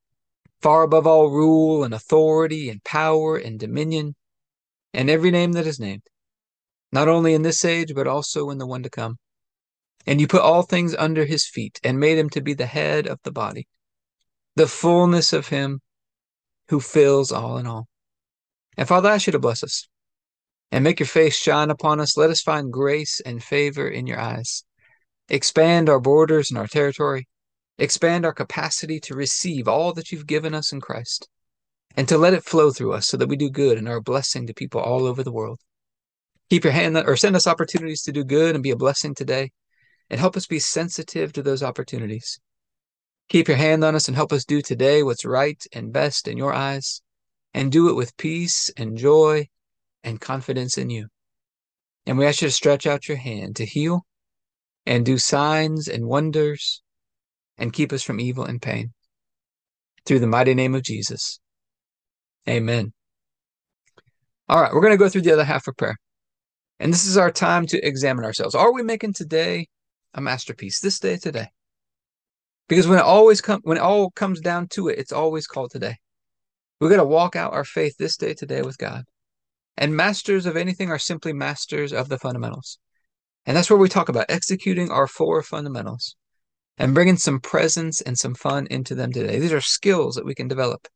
far 0.61 0.83
above 0.83 1.07
all 1.07 1.29
rule 1.29 1.83
and 1.83 1.93
authority 1.93 2.69
and 2.69 2.83
power 2.83 3.37
and 3.37 3.59
dominion 3.59 4.15
and 4.93 5.09
every 5.09 5.31
name 5.31 5.53
that 5.53 5.67
is 5.67 5.79
named, 5.79 6.03
not 6.91 7.07
only 7.07 7.33
in 7.33 7.43
this 7.43 7.63
age, 7.63 7.93
but 7.93 8.07
also 8.07 8.49
in 8.49 8.57
the 8.57 8.67
one 8.67 8.83
to 8.83 8.89
come. 8.89 9.17
And 10.05 10.19
you 10.19 10.27
put 10.27 10.41
all 10.41 10.63
things 10.63 10.95
under 10.95 11.25
his 11.25 11.45
feet 11.45 11.79
and 11.83 11.99
made 11.99 12.17
him 12.17 12.29
to 12.31 12.41
be 12.41 12.53
the 12.53 12.65
head 12.65 13.05
of 13.07 13.19
the 13.23 13.31
body, 13.31 13.67
the 14.55 14.67
fullness 14.67 15.33
of 15.33 15.49
him 15.49 15.81
who 16.69 16.79
fills 16.79 17.31
all 17.31 17.57
in 17.57 17.67
all. 17.67 17.87
And 18.77 18.87
Father, 18.87 19.09
I 19.09 19.15
ask 19.15 19.27
you 19.27 19.31
to 19.31 19.39
bless 19.39 19.63
us 19.63 19.87
and 20.71 20.83
make 20.83 20.99
your 20.99 21.07
face 21.07 21.35
shine 21.35 21.69
upon 21.69 21.99
us. 21.99 22.17
Let 22.17 22.29
us 22.29 22.41
find 22.41 22.71
grace 22.71 23.19
and 23.19 23.43
favor 23.43 23.87
in 23.87 24.07
your 24.07 24.19
eyes. 24.19 24.63
Expand 25.29 25.89
our 25.89 25.99
borders 25.99 26.49
and 26.49 26.57
our 26.57 26.67
territory. 26.67 27.27
Expand 27.77 28.25
our 28.25 28.33
capacity 28.33 28.99
to 29.01 29.15
receive 29.15 29.67
all 29.67 29.93
that 29.93 30.11
you've 30.11 30.27
given 30.27 30.53
us 30.53 30.71
in 30.71 30.81
Christ 30.81 31.29
and 31.95 32.07
to 32.07 32.17
let 32.17 32.33
it 32.33 32.43
flow 32.43 32.71
through 32.71 32.93
us 32.93 33.07
so 33.07 33.17
that 33.17 33.29
we 33.29 33.35
do 33.35 33.49
good 33.49 33.77
and 33.77 33.87
are 33.87 33.97
a 33.97 34.01
blessing 34.01 34.47
to 34.47 34.53
people 34.53 34.81
all 34.81 35.05
over 35.05 35.23
the 35.23 35.31
world. 35.31 35.59
Keep 36.49 36.63
your 36.63 36.73
hand 36.73 36.97
or 36.97 37.15
send 37.15 37.35
us 37.35 37.47
opportunities 37.47 38.01
to 38.03 38.11
do 38.11 38.23
good 38.23 38.55
and 38.55 38.63
be 38.63 38.71
a 38.71 38.75
blessing 38.75 39.13
today 39.13 39.51
and 40.09 40.19
help 40.19 40.35
us 40.35 40.47
be 40.47 40.59
sensitive 40.59 41.31
to 41.33 41.43
those 41.43 41.61
opportunities. 41.61 42.39
Keep 43.29 43.47
your 43.47 43.57
hand 43.57 43.83
on 43.83 43.95
us 43.95 44.07
and 44.07 44.17
help 44.17 44.33
us 44.33 44.45
do 44.45 44.61
today 44.61 45.03
what's 45.03 45.25
right 45.25 45.63
and 45.71 45.93
best 45.93 46.27
in 46.27 46.37
your 46.37 46.51
eyes 46.51 47.01
and 47.53 47.71
do 47.71 47.89
it 47.89 47.95
with 47.95 48.17
peace 48.17 48.71
and 48.75 48.97
joy 48.97 49.47
and 50.03 50.19
confidence 50.19 50.77
in 50.77 50.89
you. 50.89 51.07
And 52.07 52.17
we 52.17 52.25
ask 52.25 52.41
you 52.41 52.47
to 52.47 52.53
stretch 52.53 52.87
out 52.87 53.07
your 53.07 53.17
hand 53.17 53.55
to 53.57 53.65
heal 53.65 54.05
and 54.85 55.05
do 55.05 55.17
signs 55.17 55.87
and 55.87 56.07
wonders 56.07 56.81
and 57.57 57.73
keep 57.73 57.91
us 57.93 58.03
from 58.03 58.19
evil 58.19 58.45
and 58.45 58.61
pain. 58.61 58.93
Through 60.05 60.19
the 60.19 60.27
mighty 60.27 60.53
name 60.53 60.75
of 60.75 60.83
Jesus. 60.83 61.39
Amen. 62.47 62.93
All 64.47 64.61
right, 64.61 64.73
we're 64.73 64.81
going 64.81 64.93
to 64.93 64.97
go 64.97 65.09
through 65.09 65.21
the 65.21 65.33
other 65.33 65.43
half 65.43 65.67
of 65.67 65.77
prayer. 65.77 65.97
And 66.79 66.91
this 66.91 67.05
is 67.05 67.17
our 67.17 67.31
time 67.31 67.67
to 67.67 67.85
examine 67.85 68.25
ourselves. 68.25 68.55
Are 68.55 68.73
we 68.73 68.81
making 68.81 69.13
today 69.13 69.67
a 70.13 70.21
masterpiece? 70.21 70.79
This 70.79 70.99
day 70.99 71.17
today? 71.17 71.49
Because 72.67 72.87
when 72.87 72.99
it 72.99 73.05
always 73.05 73.41
come 73.41 73.59
when 73.63 73.77
it 73.77 73.83
all 73.83 74.11
comes 74.11 74.39
down 74.39 74.67
to 74.69 74.87
it, 74.87 74.97
it's 74.97 75.11
always 75.11 75.45
called 75.45 75.71
today. 75.71 75.97
We're 76.79 76.89
going 76.89 76.99
to 76.99 77.05
walk 77.05 77.35
out 77.35 77.53
our 77.53 77.65
faith 77.65 77.97
this 77.97 78.15
day 78.15 78.33
today 78.33 78.61
with 78.61 78.77
God. 78.77 79.03
And 79.75 79.95
masters 79.95 80.45
of 80.45 80.55
anything 80.55 80.89
are 80.89 80.99
simply 80.99 81.33
masters 81.33 81.91
of 81.91 82.09
the 82.09 82.17
fundamentals. 82.17 82.79
And 83.49 83.57
that's 83.57 83.67
where 83.67 83.79
we 83.79 83.89
talk 83.89 84.09
about 84.09 84.27
executing 84.29 84.91
our 84.91 85.07
four 85.07 85.41
fundamentals 85.41 86.15
and 86.77 86.93
bringing 86.93 87.17
some 87.17 87.39
presence 87.39 87.99
and 87.99 88.15
some 88.15 88.35
fun 88.35 88.67
into 88.69 88.93
them 88.93 89.11
today. 89.11 89.39
These 89.39 89.53
are 89.53 89.59
skills 89.59 90.13
that 90.13 90.25
we 90.25 90.35
can 90.35 90.47
develop. 90.47 90.87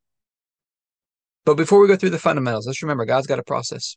But 1.44 1.56
before 1.56 1.80
we 1.80 1.88
go 1.88 1.96
through 1.96 2.10
the 2.10 2.18
fundamentals, 2.20 2.68
let's 2.68 2.80
remember 2.80 3.06
God's 3.06 3.26
got 3.26 3.40
a 3.40 3.42
process. 3.42 3.96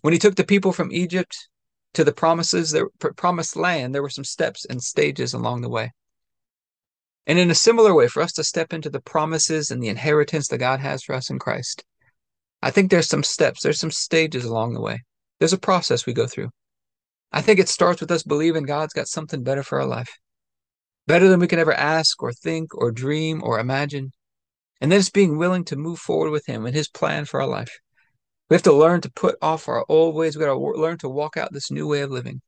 When 0.00 0.14
he 0.14 0.18
took 0.18 0.36
the 0.36 0.42
people 0.42 0.72
from 0.72 0.90
Egypt 0.90 1.36
to 1.92 2.02
the 2.02 2.14
promises, 2.14 2.70
the 2.70 2.88
promised 3.14 3.56
land, 3.56 3.94
there 3.94 4.00
were 4.00 4.08
some 4.08 4.24
steps 4.24 4.64
and 4.64 4.82
stages 4.82 5.34
along 5.34 5.60
the 5.60 5.68
way. 5.68 5.90
And 7.26 7.38
in 7.38 7.50
a 7.50 7.54
similar 7.54 7.92
way, 7.92 8.08
for 8.08 8.22
us 8.22 8.32
to 8.32 8.42
step 8.42 8.72
into 8.72 8.88
the 8.88 9.02
promises 9.02 9.70
and 9.70 9.82
the 9.82 9.88
inheritance 9.88 10.48
that 10.48 10.56
God 10.56 10.80
has 10.80 11.02
for 11.02 11.14
us 11.14 11.28
in 11.28 11.38
Christ, 11.38 11.84
I 12.62 12.70
think 12.70 12.90
there's 12.90 13.10
some 13.10 13.22
steps, 13.22 13.62
there's 13.62 13.78
some 13.78 13.90
stages 13.90 14.46
along 14.46 14.72
the 14.72 14.80
way. 14.80 15.02
There's 15.40 15.52
a 15.52 15.58
process 15.58 16.06
we 16.06 16.14
go 16.14 16.26
through. 16.26 16.48
I 17.32 17.40
think 17.40 17.58
it 17.58 17.68
starts 17.68 18.00
with 18.00 18.10
us 18.10 18.22
believing 18.22 18.64
God's 18.64 18.92
got 18.92 19.08
something 19.08 19.42
better 19.42 19.62
for 19.62 19.80
our 19.80 19.86
life, 19.86 20.18
better 21.06 21.28
than 21.28 21.40
we 21.40 21.48
can 21.48 21.58
ever 21.58 21.72
ask 21.72 22.22
or 22.22 22.32
think 22.32 22.74
or 22.74 22.92
dream 22.92 23.42
or 23.42 23.58
imagine. 23.58 24.12
And 24.80 24.92
then 24.92 24.98
it's 24.98 25.10
being 25.10 25.38
willing 25.38 25.64
to 25.66 25.76
move 25.76 25.98
forward 25.98 26.30
with 26.30 26.44
Him 26.46 26.66
and 26.66 26.74
His 26.74 26.88
plan 26.88 27.24
for 27.24 27.40
our 27.40 27.46
life. 27.46 27.78
We 28.50 28.54
have 28.54 28.62
to 28.64 28.72
learn 28.72 29.00
to 29.00 29.10
put 29.10 29.36
off 29.40 29.66
our 29.66 29.86
old 29.88 30.14
ways. 30.14 30.36
We 30.36 30.44
got 30.44 30.52
to 30.52 30.58
learn 30.58 30.98
to 30.98 31.08
walk 31.08 31.38
out 31.38 31.52
this 31.52 31.70
new 31.70 31.88
way 31.88 32.02
of 32.02 32.10
living, 32.10 32.42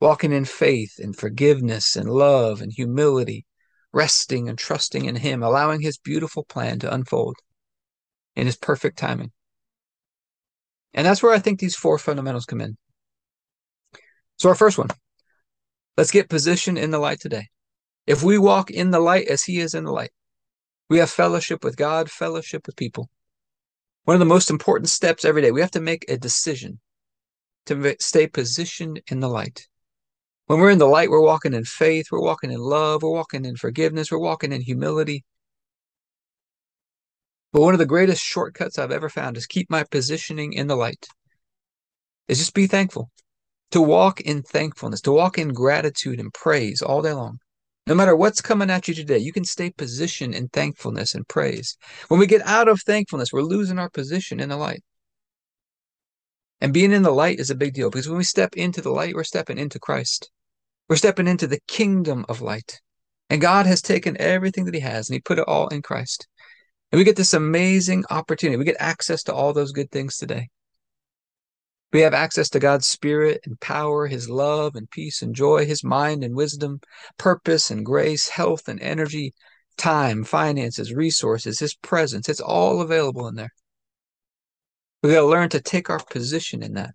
walking 0.00 0.32
in 0.32 0.44
faith 0.44 1.00
and 1.00 1.16
forgiveness 1.16 1.96
and 1.96 2.08
love 2.08 2.60
and 2.60 2.72
humility, 2.72 3.44
resting 3.92 4.48
and 4.48 4.56
trusting 4.56 5.04
in 5.04 5.16
Him, 5.16 5.42
allowing 5.42 5.80
His 5.80 5.98
beautiful 5.98 6.44
plan 6.44 6.78
to 6.80 6.94
unfold 6.94 7.36
in 8.36 8.46
His 8.46 8.56
perfect 8.56 8.98
timing. 8.98 9.32
And 10.94 11.06
that's 11.06 11.22
where 11.24 11.34
I 11.34 11.40
think 11.40 11.58
these 11.58 11.74
four 11.74 11.98
fundamentals 11.98 12.44
come 12.44 12.60
in. 12.60 12.76
So, 14.42 14.48
our 14.48 14.56
first 14.56 14.76
one 14.76 14.88
let's 15.96 16.10
get 16.10 16.28
positioned 16.28 16.76
in 16.76 16.90
the 16.90 16.98
light 16.98 17.20
today. 17.20 17.46
If 18.08 18.24
we 18.24 18.38
walk 18.38 18.72
in 18.72 18.90
the 18.90 18.98
light 18.98 19.28
as 19.28 19.44
He 19.44 19.60
is 19.60 19.72
in 19.72 19.84
the 19.84 19.92
light, 19.92 20.10
we 20.90 20.98
have 20.98 21.10
fellowship 21.10 21.62
with 21.62 21.76
God, 21.76 22.10
fellowship 22.10 22.66
with 22.66 22.74
people. 22.74 23.08
One 24.02 24.16
of 24.16 24.18
the 24.18 24.24
most 24.24 24.50
important 24.50 24.88
steps 24.88 25.24
every 25.24 25.42
day, 25.42 25.52
we 25.52 25.60
have 25.60 25.70
to 25.70 25.80
make 25.80 26.04
a 26.08 26.16
decision 26.16 26.80
to 27.66 27.94
stay 28.00 28.26
positioned 28.26 29.00
in 29.06 29.20
the 29.20 29.28
light. 29.28 29.68
When 30.46 30.58
we're 30.58 30.70
in 30.70 30.78
the 30.78 30.86
light, 30.86 31.08
we're 31.08 31.20
walking 31.20 31.54
in 31.54 31.62
faith, 31.62 32.06
we're 32.10 32.20
walking 32.20 32.50
in 32.50 32.58
love, 32.58 33.04
we're 33.04 33.12
walking 33.12 33.44
in 33.44 33.54
forgiveness, 33.54 34.10
we're 34.10 34.18
walking 34.18 34.52
in 34.52 34.60
humility. 34.60 35.24
But 37.52 37.60
one 37.60 37.74
of 37.74 37.78
the 37.78 37.86
greatest 37.86 38.24
shortcuts 38.24 38.76
I've 38.76 38.90
ever 38.90 39.08
found 39.08 39.36
is 39.36 39.46
keep 39.46 39.70
my 39.70 39.84
positioning 39.84 40.52
in 40.52 40.66
the 40.66 40.74
light. 40.74 41.06
Is 42.26 42.38
just 42.38 42.54
be 42.54 42.66
thankful. 42.66 43.08
To 43.72 43.80
walk 43.80 44.20
in 44.20 44.42
thankfulness, 44.42 45.00
to 45.02 45.12
walk 45.12 45.38
in 45.38 45.48
gratitude 45.48 46.20
and 46.20 46.32
praise 46.32 46.82
all 46.82 47.02
day 47.02 47.12
long. 47.12 47.38
No 47.86 47.94
matter 47.94 48.14
what's 48.14 48.40
coming 48.40 48.70
at 48.70 48.86
you 48.86 48.94
today, 48.94 49.18
you 49.18 49.32
can 49.32 49.44
stay 49.44 49.70
positioned 49.70 50.34
in 50.34 50.48
thankfulness 50.48 51.14
and 51.14 51.26
praise. 51.26 51.76
When 52.08 52.20
we 52.20 52.26
get 52.26 52.46
out 52.46 52.68
of 52.68 52.82
thankfulness, 52.82 53.32
we're 53.32 53.42
losing 53.42 53.78
our 53.78 53.90
position 53.90 54.40
in 54.40 54.50
the 54.50 54.56
light. 54.56 54.82
And 56.60 56.72
being 56.72 56.92
in 56.92 57.02
the 57.02 57.10
light 57.10 57.40
is 57.40 57.50
a 57.50 57.56
big 57.56 57.74
deal 57.74 57.90
because 57.90 58.08
when 58.08 58.18
we 58.18 58.24
step 58.24 58.54
into 58.56 58.80
the 58.80 58.90
light, 58.90 59.14
we're 59.14 59.24
stepping 59.24 59.58
into 59.58 59.80
Christ. 59.80 60.30
We're 60.88 60.96
stepping 60.96 61.26
into 61.26 61.46
the 61.46 61.60
kingdom 61.66 62.24
of 62.28 62.40
light. 62.40 62.80
And 63.30 63.40
God 63.40 63.66
has 63.66 63.82
taken 63.82 64.20
everything 64.20 64.66
that 64.66 64.74
He 64.74 64.80
has 64.80 65.08
and 65.08 65.14
He 65.14 65.20
put 65.20 65.38
it 65.38 65.48
all 65.48 65.68
in 65.68 65.82
Christ. 65.82 66.28
And 66.92 66.98
we 66.98 67.04
get 67.04 67.16
this 67.16 67.34
amazing 67.34 68.04
opportunity. 68.10 68.58
We 68.58 68.64
get 68.64 68.76
access 68.78 69.22
to 69.24 69.34
all 69.34 69.54
those 69.54 69.72
good 69.72 69.90
things 69.90 70.18
today. 70.18 70.50
We 71.92 72.00
have 72.00 72.14
access 72.14 72.48
to 72.50 72.58
God's 72.58 72.86
Spirit 72.86 73.42
and 73.44 73.60
power, 73.60 74.06
His 74.06 74.30
love 74.30 74.76
and 74.76 74.90
peace 74.90 75.20
and 75.20 75.34
joy, 75.34 75.66
His 75.66 75.84
mind 75.84 76.24
and 76.24 76.34
wisdom, 76.34 76.80
purpose 77.18 77.70
and 77.70 77.84
grace, 77.84 78.28
health 78.28 78.66
and 78.68 78.80
energy, 78.80 79.34
time, 79.76 80.24
finances, 80.24 80.94
resources, 80.94 81.58
His 81.58 81.74
presence. 81.74 82.28
It's 82.28 82.40
all 82.40 82.80
available 82.80 83.28
in 83.28 83.34
there. 83.34 83.52
We 85.02 85.10
got 85.10 85.20
to 85.20 85.26
learn 85.26 85.48
to 85.50 85.60
take 85.60 85.90
our 85.90 85.98
position 85.98 86.62
in 86.62 86.74
that. 86.74 86.94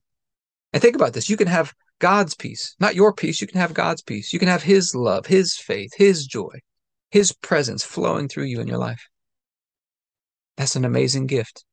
And 0.74 0.82
think 0.82 0.96
about 0.96 1.14
this 1.14 1.30
you 1.30 1.38
can 1.38 1.48
have 1.48 1.74
God's 2.00 2.36
peace, 2.36 2.76
not 2.80 2.96
your 2.96 3.14
peace. 3.14 3.42
You 3.42 3.48
can 3.48 3.60
have 3.60 3.74
God's 3.74 4.02
peace. 4.02 4.34
You 4.34 4.40
can 4.40 4.48
have 4.48 4.64
His 4.64 4.96
love, 4.96 5.28
His 5.28 5.58
faith, 5.58 5.92
His 5.96 6.26
joy, 6.26 6.60
His 7.12 7.34
presence 7.34 7.84
flowing 7.84 8.28
through 8.28 8.46
you 8.46 8.62
in 8.62 8.68
your 8.68 8.78
life. 8.78 9.08
That's 10.58 10.76
an 10.76 10.86
amazing 10.86 11.28
gift. 11.28 11.66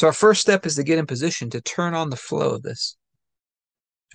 So, 0.00 0.06
our 0.06 0.14
first 0.14 0.40
step 0.40 0.64
is 0.64 0.76
to 0.76 0.82
get 0.82 0.98
in 0.98 1.04
position 1.04 1.50
to 1.50 1.60
turn 1.60 1.92
on 1.92 2.08
the 2.08 2.16
flow 2.16 2.54
of 2.54 2.62
this. 2.62 2.96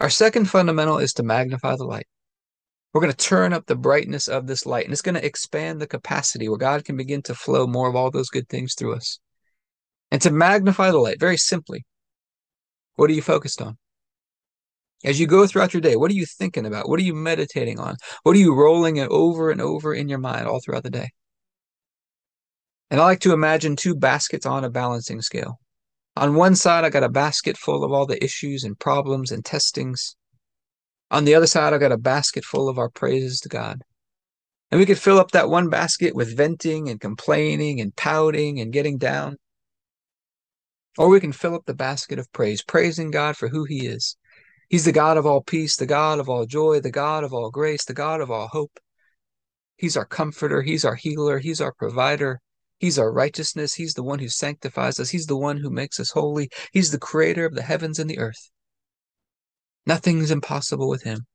Our 0.02 0.10
second 0.10 0.50
fundamental 0.50 0.98
is 0.98 1.14
to 1.14 1.22
magnify 1.22 1.76
the 1.76 1.84
light. 1.84 2.08
We're 2.92 3.02
going 3.02 3.14
to 3.14 3.18
turn 3.18 3.54
up 3.54 3.68
the 3.68 3.76
brightness 3.76 4.28
of 4.28 4.48
this 4.48 4.66
light, 4.66 4.86
and 4.86 4.94
it's 4.94 5.04
going 5.04 5.14
to 5.14 5.24
expand 5.24 5.80
the 5.80 5.86
capacity 5.86 6.50
where 6.50 6.58
God 6.58 6.86
can 6.86 6.98
begin 6.98 7.22
to 7.22 7.36
flow 7.36 7.68
more 7.68 7.88
of 7.88 7.96
all 7.96 8.10
those 8.10 8.30
good 8.30 8.50
things 8.50 8.74
through 8.74 8.96
us. 8.96 9.20
And 10.10 10.20
to 10.24 10.32
magnify 10.32 10.90
the 10.90 10.98
light, 10.98 11.20
very 11.20 11.38
simply, 11.38 11.86
what 12.96 13.12
are 13.12 13.14
you 13.14 13.22
focused 13.22 13.62
on? 13.62 13.78
As 15.04 15.20
you 15.20 15.28
go 15.28 15.46
throughout 15.46 15.76
your 15.76 15.82
day, 15.82 15.98
what 15.98 16.10
are 16.10 16.16
you 16.16 16.26
thinking 16.26 16.66
about? 16.66 16.90
What 16.90 17.00
are 17.00 17.04
you 17.04 17.14
meditating 17.14 17.80
on? 17.80 17.96
What 18.24 18.36
are 18.36 18.40
you 18.40 18.56
rolling 18.56 18.98
it 18.98 19.10
over 19.10 19.52
and 19.52 19.62
over 19.62 19.94
in 19.94 20.10
your 20.10 20.18
mind 20.18 20.48
all 20.48 20.62
throughout 20.66 20.82
the 20.82 20.90
day? 20.90 21.12
And 22.90 23.00
I 23.00 23.04
like 23.04 23.20
to 23.20 23.34
imagine 23.34 23.76
two 23.76 23.94
baskets 23.94 24.48
on 24.48 24.64
a 24.64 24.72
balancing 24.72 25.22
scale. 25.22 25.60
On 26.18 26.36
one 26.36 26.56
side, 26.56 26.86
I 26.86 26.90
got 26.90 27.04
a 27.04 27.10
basket 27.10 27.58
full 27.58 27.84
of 27.84 27.92
all 27.92 28.06
the 28.06 28.24
issues 28.24 28.64
and 28.64 28.80
problems 28.80 29.32
and 29.32 29.44
testings. 29.44 30.16
On 31.12 31.26
the 31.26 31.36
other 31.36 31.48
side, 31.48 31.74
I 31.74 31.78
got 31.78 31.92
a 31.92 31.98
basket 31.98 32.46
full 32.46 32.70
of 32.70 32.80
our 32.80 32.90
praises 32.90 33.40
to 33.42 33.50
God. 33.50 33.82
And 34.72 34.80
we 34.80 34.86
could 34.86 35.00
fill 35.00 35.20
up 35.20 35.32
that 35.32 35.50
one 35.50 35.70
basket 35.70 36.16
with 36.16 36.36
venting 36.36 36.90
and 36.90 37.00
complaining 37.00 37.82
and 37.82 37.96
pouting 37.96 38.60
and 38.60 38.72
getting 38.72 38.98
down. 38.98 39.38
Or 40.98 41.10
we 41.10 41.20
can 41.20 41.34
fill 41.34 41.56
up 41.56 41.66
the 41.66 41.74
basket 41.74 42.18
of 42.18 42.32
praise, 42.32 42.64
praising 42.64 43.12
God 43.12 43.36
for 43.36 43.50
who 43.50 43.66
He 43.66 43.86
is. 43.86 44.16
He's 44.70 44.86
the 44.86 44.94
God 44.94 45.18
of 45.18 45.26
all 45.26 45.44
peace, 45.44 45.76
the 45.76 45.86
God 45.86 46.20
of 46.20 46.30
all 46.30 46.46
joy, 46.46 46.80
the 46.80 46.92
God 46.92 47.24
of 47.24 47.34
all 47.34 47.52
grace, 47.52 47.84
the 47.86 47.94
God 47.94 48.22
of 48.22 48.32
all 48.32 48.48
hope. 48.48 48.80
He's 49.78 49.98
our 49.98 50.06
comforter, 50.06 50.62
He's 50.62 50.86
our 50.86 50.96
healer, 50.96 51.40
He's 51.40 51.60
our 51.60 51.74
provider, 51.74 52.40
He's 52.80 53.00
our 53.00 53.12
righteousness. 53.12 53.76
He's 53.76 53.94
the 53.94 54.04
one 54.04 54.20
who 54.20 54.30
sanctifies 54.30 55.00
us. 55.00 55.10
He's 55.10 55.28
the 55.28 55.38
one 55.38 55.58
who 55.58 55.70
makes 55.70 56.00
us 56.00 56.12
holy. 56.12 56.50
He's 56.72 56.92
the 56.92 57.00
creator 57.00 57.46
of 57.46 57.56
the 57.56 57.62
heavens 57.62 58.00
and 58.00 58.10
the 58.10 58.20
earth. 58.20 58.52
Nothing's 59.86 60.32
impossible 60.32 60.90
with 60.90 61.04
him. 61.04 61.26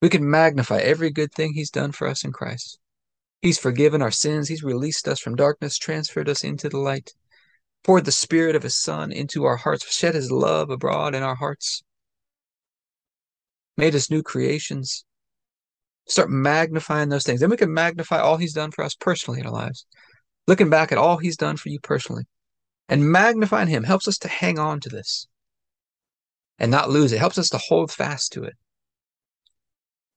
We 0.00 0.08
can 0.08 0.28
magnify 0.28 0.78
every 0.78 1.10
good 1.10 1.32
thing 1.32 1.54
he's 1.54 1.70
done 1.70 1.92
for 1.92 2.06
us 2.06 2.24
in 2.24 2.32
Christ. 2.32 2.78
He's 3.40 3.58
forgiven 3.58 4.02
our 4.02 4.10
sins. 4.10 4.48
He's 4.48 4.62
released 4.62 5.08
us 5.08 5.20
from 5.20 5.34
darkness, 5.34 5.78
transferred 5.78 6.28
us 6.28 6.44
into 6.44 6.68
the 6.68 6.78
light, 6.78 7.12
poured 7.82 8.04
the 8.04 8.12
spirit 8.12 8.54
of 8.54 8.62
his 8.62 8.78
son 8.78 9.12
into 9.12 9.44
our 9.44 9.56
hearts, 9.56 9.90
shed 9.92 10.14
his 10.14 10.30
love 10.30 10.70
abroad 10.70 11.14
in 11.14 11.22
our 11.22 11.36
hearts, 11.36 11.82
made 13.76 13.94
us 13.94 14.10
new 14.10 14.22
creations, 14.22 15.04
Start 16.06 16.30
magnifying 16.30 17.08
those 17.08 17.24
things. 17.24 17.40
Then 17.40 17.50
we 17.50 17.56
can 17.56 17.72
magnify 17.72 18.20
all 18.20 18.36
he's 18.36 18.52
done 18.52 18.70
for 18.70 18.84
us 18.84 18.94
personally 18.94 19.40
in 19.40 19.46
our 19.46 19.52
lives. 19.52 19.86
Looking 20.46 20.70
back 20.70 20.92
at 20.92 20.98
all 20.98 21.16
he's 21.16 21.36
done 21.36 21.56
for 21.56 21.68
you 21.68 21.80
personally. 21.80 22.24
And 22.88 23.10
magnifying 23.10 23.68
him 23.68 23.82
helps 23.82 24.06
us 24.06 24.18
to 24.18 24.28
hang 24.28 24.58
on 24.58 24.78
to 24.80 24.88
this 24.88 25.26
and 26.58 26.70
not 26.70 26.90
lose 26.90 27.12
it. 27.12 27.18
Helps 27.18 27.38
us 27.38 27.48
to 27.50 27.58
hold 27.58 27.90
fast 27.90 28.32
to 28.32 28.44
it. 28.44 28.54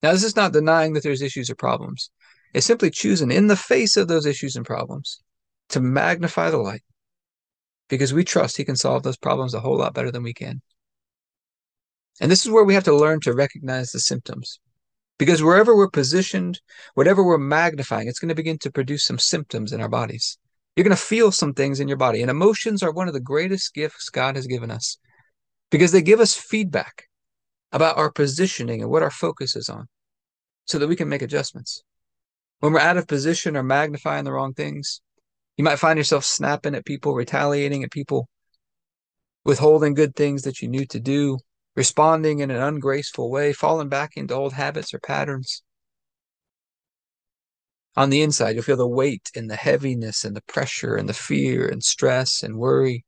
Now, 0.03 0.12
this 0.12 0.24
is 0.24 0.36
not 0.36 0.53
denying 0.53 0.93
that 0.93 1.03
there's 1.03 1.22
issues 1.22 1.50
or 1.50 1.55
problems. 1.55 2.12
It's 2.53 2.65
simply 2.65 2.89
choosing 2.91 3.31
in 3.31 3.48
the 3.48 3.55
face 3.55 3.98
of 3.98 4.08
those 4.08 4.25
issues 4.25 4.55
and 4.55 4.65
problems 4.65 5.22
to 5.69 5.79
magnify 5.79 6.50
the 6.50 6.58
light 6.58 6.84
because 7.89 8.13
we 8.13 8.24
trust 8.24 8.58
he 8.58 8.65
can 8.65 8.75
solve 8.75 9.03
those 9.03 9.17
problems 9.17 9.53
a 9.53 9.60
whole 9.60 9.77
lot 9.77 9.93
better 9.93 10.12
than 10.12 10.24
we 10.24 10.34
can. 10.34 10.62
And 12.22 12.31
this 12.31 12.46
is 12.46 12.51
where 12.51 12.63
we 12.63 12.74
have 12.75 12.84
to 12.86 12.96
learn 12.96 13.19
to 13.22 13.34
recognize 13.34 13.91
the 13.91 14.00
symptoms. 14.00 14.60
Because 15.20 15.44
wherever 15.44 15.76
we're 15.76 15.90
positioned, 15.90 16.60
whatever 16.96 17.24
we're 17.24 17.38
magnifying, 17.38 18.08
it's 18.08 18.20
going 18.20 18.30
to 18.30 18.36
begin 18.36 18.58
to 18.60 18.72
produce 18.72 19.06
some 19.06 19.20
symptoms 19.20 19.72
in 19.74 19.82
our 19.82 19.90
bodies. 19.90 20.40
You're 20.76 20.86
going 20.86 20.96
to 20.96 21.02
feel 21.02 21.32
some 21.32 21.54
things 21.54 21.80
in 21.80 21.90
your 21.90 21.98
body. 21.98 22.22
And 22.22 22.32
emotions 22.32 22.82
are 22.82 22.92
one 22.92 23.08
of 23.10 23.14
the 23.14 23.20
greatest 23.20 23.74
gifts 23.74 24.10
God 24.10 24.38
has 24.38 24.48
given 24.48 24.72
us 24.72 24.98
because 25.70 25.92
they 25.92 26.02
give 26.02 26.22
us 26.22 26.34
feedback 26.34 27.04
about 27.72 27.98
our 27.98 28.12
positioning 28.12 28.82
and 28.82 28.90
what 28.90 29.04
our 29.04 29.12
focus 29.12 29.56
is 29.56 29.70
on 29.70 29.88
so 30.66 30.80
that 30.80 30.88
we 30.88 30.96
can 30.96 31.10
make 31.10 31.22
adjustments. 31.22 31.84
When 32.62 32.72
we're 32.72 32.80
out 32.80 32.98
of 32.98 33.08
position 33.08 33.58
or 33.58 33.64
magnifying 33.64 34.24
the 34.24 34.32
wrong 34.32 34.54
things, 34.54 35.02
you 35.58 35.66
might 35.66 35.80
find 35.80 35.98
yourself 35.98 36.24
snapping 36.24 36.76
at 36.76 36.86
people, 36.86 37.14
retaliating 37.14 37.84
at 37.84 37.92
people, 37.92 38.30
withholding 39.44 39.94
good 39.94 40.16
things 40.16 40.44
that 40.44 40.62
you 40.62 40.70
knew 40.70 40.86
to 40.86 41.00
do, 41.00 41.40
responding 41.79 42.39
in 42.39 42.51
an 42.51 42.62
ungraceful 42.62 43.31
way, 43.31 43.53
falling 43.53 43.88
back 43.88 44.17
into 44.17 44.33
old 44.33 44.51
habits 44.51 44.93
or 44.93 45.00
patterns. 45.00 45.63
On 47.95 48.09
the 48.09 48.21
inside, 48.21 48.55
you'll 48.55 48.65
feel 48.65 48.75
the 48.75 48.86
weight 48.86 49.31
and 49.33 49.50
the 49.50 49.55
heaviness 49.55 50.25
and 50.25 50.36
the 50.36 50.41
pressure 50.41 50.95
and 50.95 51.07
the 51.07 51.13
fear 51.13 51.69
and 51.69 51.81
stress 51.81 52.43
and 52.43 52.57
worry. 52.57 53.05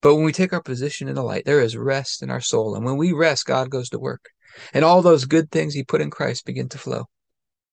But 0.00 0.14
when 0.14 0.24
we 0.24 0.32
take 0.32 0.54
our 0.54 0.62
position 0.62 1.08
in 1.08 1.14
the 1.14 1.22
light, 1.22 1.44
there 1.44 1.60
is 1.60 1.76
rest 1.76 2.22
in 2.22 2.30
our 2.30 2.40
soul. 2.40 2.74
And 2.74 2.86
when 2.86 2.96
we 2.96 3.12
rest, 3.12 3.44
God 3.44 3.68
goes 3.68 3.90
to 3.90 3.98
work. 3.98 4.30
And 4.72 4.82
all 4.82 5.02
those 5.02 5.26
good 5.26 5.50
things 5.50 5.74
He 5.74 5.84
put 5.84 6.00
in 6.00 6.08
Christ 6.08 6.46
begin 6.46 6.70
to 6.70 6.78
flow. 6.78 7.04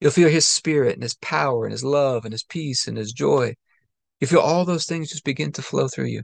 You'll 0.01 0.11
feel 0.11 0.27
His 0.27 0.45
Spirit 0.45 0.95
and 0.95 1.03
His 1.03 1.15
power 1.21 1.63
and 1.63 1.71
His 1.71 1.85
love 1.85 2.25
and 2.25 2.33
His 2.33 2.43
peace 2.43 2.85
and 2.85 2.97
His 2.97 3.13
joy. 3.13 3.55
You 4.19 4.27
feel 4.27 4.41
all 4.41 4.65
those 4.65 4.85
things 4.85 5.09
just 5.09 5.23
begin 5.23 5.53
to 5.53 5.61
flow 5.61 5.87
through 5.87 6.07
you. 6.07 6.23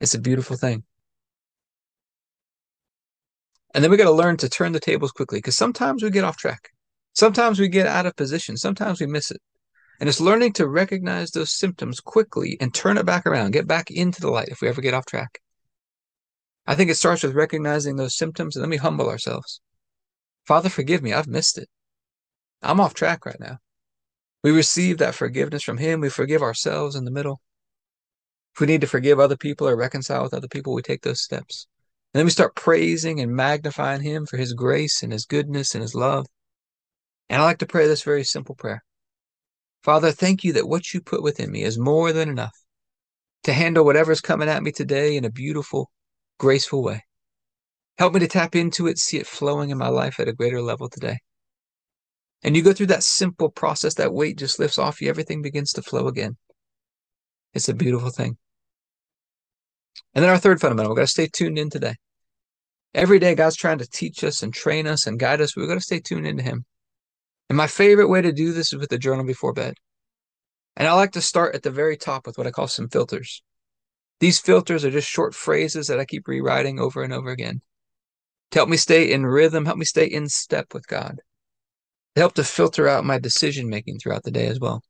It's 0.00 0.14
a 0.14 0.20
beautiful 0.20 0.56
thing. 0.56 0.84
And 3.74 3.84
then 3.84 3.90
we 3.90 3.96
got 3.96 4.04
to 4.04 4.10
learn 4.10 4.36
to 4.38 4.48
turn 4.48 4.72
the 4.72 4.80
tables 4.80 5.12
quickly 5.12 5.38
because 5.38 5.56
sometimes 5.56 6.02
we 6.02 6.10
get 6.10 6.24
off 6.24 6.36
track. 6.36 6.70
Sometimes 7.14 7.60
we 7.60 7.68
get 7.68 7.86
out 7.86 8.06
of 8.06 8.16
position. 8.16 8.56
Sometimes 8.56 9.00
we 9.00 9.06
miss 9.06 9.30
it. 9.30 9.40
And 10.00 10.08
it's 10.08 10.20
learning 10.20 10.54
to 10.54 10.66
recognize 10.66 11.30
those 11.30 11.52
symptoms 11.52 12.00
quickly 12.00 12.56
and 12.60 12.72
turn 12.72 12.96
it 12.96 13.04
back 13.04 13.26
around, 13.26 13.52
get 13.52 13.66
back 13.66 13.90
into 13.90 14.20
the 14.20 14.30
light 14.30 14.48
if 14.48 14.62
we 14.62 14.68
ever 14.68 14.80
get 14.80 14.94
off 14.94 15.04
track. 15.04 15.40
I 16.66 16.74
think 16.74 16.90
it 16.90 16.96
starts 16.96 17.22
with 17.22 17.34
recognizing 17.34 17.96
those 17.96 18.16
symptoms 18.16 18.56
and 18.56 18.62
then 18.62 18.70
we 18.70 18.78
humble 18.78 19.08
ourselves. 19.08 19.60
Father, 20.46 20.68
forgive 20.68 21.02
me. 21.02 21.12
I've 21.12 21.28
missed 21.28 21.58
it. 21.58 21.68
I'm 22.62 22.80
off 22.80 22.94
track 22.94 23.26
right 23.26 23.38
now. 23.38 23.58
We 24.42 24.50
receive 24.50 24.98
that 24.98 25.14
forgiveness 25.14 25.62
from 25.62 25.78
Him. 25.78 26.00
We 26.00 26.08
forgive 26.08 26.42
ourselves 26.42 26.96
in 26.96 27.04
the 27.04 27.10
middle. 27.10 27.40
If 28.54 28.60
we 28.60 28.66
need 28.66 28.80
to 28.80 28.86
forgive 28.86 29.20
other 29.20 29.36
people 29.36 29.68
or 29.68 29.76
reconcile 29.76 30.22
with 30.22 30.34
other 30.34 30.48
people, 30.48 30.74
we 30.74 30.82
take 30.82 31.02
those 31.02 31.22
steps. 31.22 31.66
And 32.12 32.18
then 32.18 32.26
we 32.26 32.30
start 32.30 32.56
praising 32.56 33.20
and 33.20 33.34
magnifying 33.34 34.02
Him 34.02 34.26
for 34.26 34.36
His 34.36 34.52
grace 34.52 35.02
and 35.02 35.12
His 35.12 35.26
goodness 35.26 35.74
and 35.74 35.82
His 35.82 35.94
love. 35.94 36.26
And 37.28 37.40
I 37.40 37.44
like 37.44 37.58
to 37.58 37.66
pray 37.66 37.86
this 37.86 38.02
very 38.02 38.24
simple 38.24 38.54
prayer 38.54 38.82
Father, 39.82 40.12
thank 40.12 40.44
you 40.44 40.52
that 40.54 40.68
what 40.68 40.92
you 40.92 41.00
put 41.00 41.22
within 41.22 41.50
me 41.50 41.62
is 41.62 41.78
more 41.78 42.12
than 42.12 42.28
enough 42.28 42.56
to 43.44 43.52
handle 43.52 43.84
whatever's 43.84 44.20
coming 44.20 44.48
at 44.48 44.62
me 44.62 44.72
today 44.72 45.16
in 45.16 45.24
a 45.24 45.30
beautiful, 45.30 45.90
graceful 46.38 46.82
way. 46.82 47.02
Help 47.96 48.14
me 48.14 48.20
to 48.20 48.28
tap 48.28 48.54
into 48.54 48.86
it, 48.86 48.98
see 48.98 49.18
it 49.18 49.26
flowing 49.26 49.70
in 49.70 49.78
my 49.78 49.88
life 49.88 50.20
at 50.20 50.28
a 50.28 50.34
greater 50.34 50.60
level 50.60 50.88
today. 50.88 51.18
And 52.42 52.56
you 52.56 52.62
go 52.62 52.72
through 52.72 52.86
that 52.86 53.02
simple 53.02 53.50
process, 53.50 53.94
that 53.94 54.12
weight 54.12 54.38
just 54.38 54.58
lifts 54.58 54.78
off 54.78 55.00
you, 55.00 55.08
everything 55.08 55.42
begins 55.42 55.72
to 55.74 55.82
flow 55.82 56.08
again. 56.08 56.36
It's 57.54 57.68
a 57.68 57.74
beautiful 57.74 58.10
thing. 58.10 58.36
And 60.14 60.24
then 60.24 60.30
our 60.30 60.38
third 60.38 60.60
fundamental, 60.60 60.92
we've 60.92 60.98
got 60.98 61.02
to 61.02 61.06
stay 61.08 61.28
tuned 61.28 61.58
in 61.58 61.70
today. 61.70 61.96
Every 62.94 63.18
day, 63.18 63.34
God's 63.34 63.56
trying 63.56 63.78
to 63.78 63.88
teach 63.88 64.24
us 64.24 64.42
and 64.42 64.52
train 64.52 64.86
us 64.86 65.06
and 65.06 65.18
guide 65.18 65.40
us. 65.40 65.56
We've 65.56 65.68
got 65.68 65.74
to 65.74 65.80
stay 65.80 66.00
tuned 66.00 66.26
into 66.26 66.42
Him. 66.42 66.64
And 67.48 67.56
my 67.56 67.66
favorite 67.66 68.08
way 68.08 68.22
to 68.22 68.32
do 68.32 68.52
this 68.52 68.72
is 68.72 68.80
with 68.80 68.92
a 68.92 68.98
journal 68.98 69.24
before 69.24 69.52
bed. 69.52 69.74
And 70.76 70.88
I 70.88 70.92
like 70.94 71.12
to 71.12 71.20
start 71.20 71.54
at 71.54 71.62
the 71.62 71.70
very 71.70 71.96
top 71.96 72.26
with 72.26 72.38
what 72.38 72.46
I 72.46 72.50
call 72.50 72.68
some 72.68 72.88
filters. 72.88 73.42
These 74.20 74.38
filters 74.38 74.84
are 74.84 74.90
just 74.90 75.08
short 75.08 75.34
phrases 75.34 75.86
that 75.86 76.00
I 76.00 76.04
keep 76.04 76.28
rewriting 76.28 76.78
over 76.78 77.02
and 77.02 77.12
over 77.12 77.30
again 77.30 77.62
to 78.50 78.58
help 78.58 78.68
me 78.68 78.76
stay 78.76 79.12
in 79.12 79.24
rhythm, 79.24 79.64
help 79.64 79.78
me 79.78 79.84
stay 79.84 80.06
in 80.06 80.28
step 80.28 80.74
with 80.74 80.86
God, 80.86 81.20
to 82.14 82.20
help 82.20 82.34
to 82.34 82.44
filter 82.44 82.88
out 82.88 83.04
my 83.04 83.18
decision 83.18 83.68
making 83.68 83.98
throughout 83.98 84.24
the 84.24 84.30
day 84.30 84.46
as 84.46 84.58
well. 84.58 84.82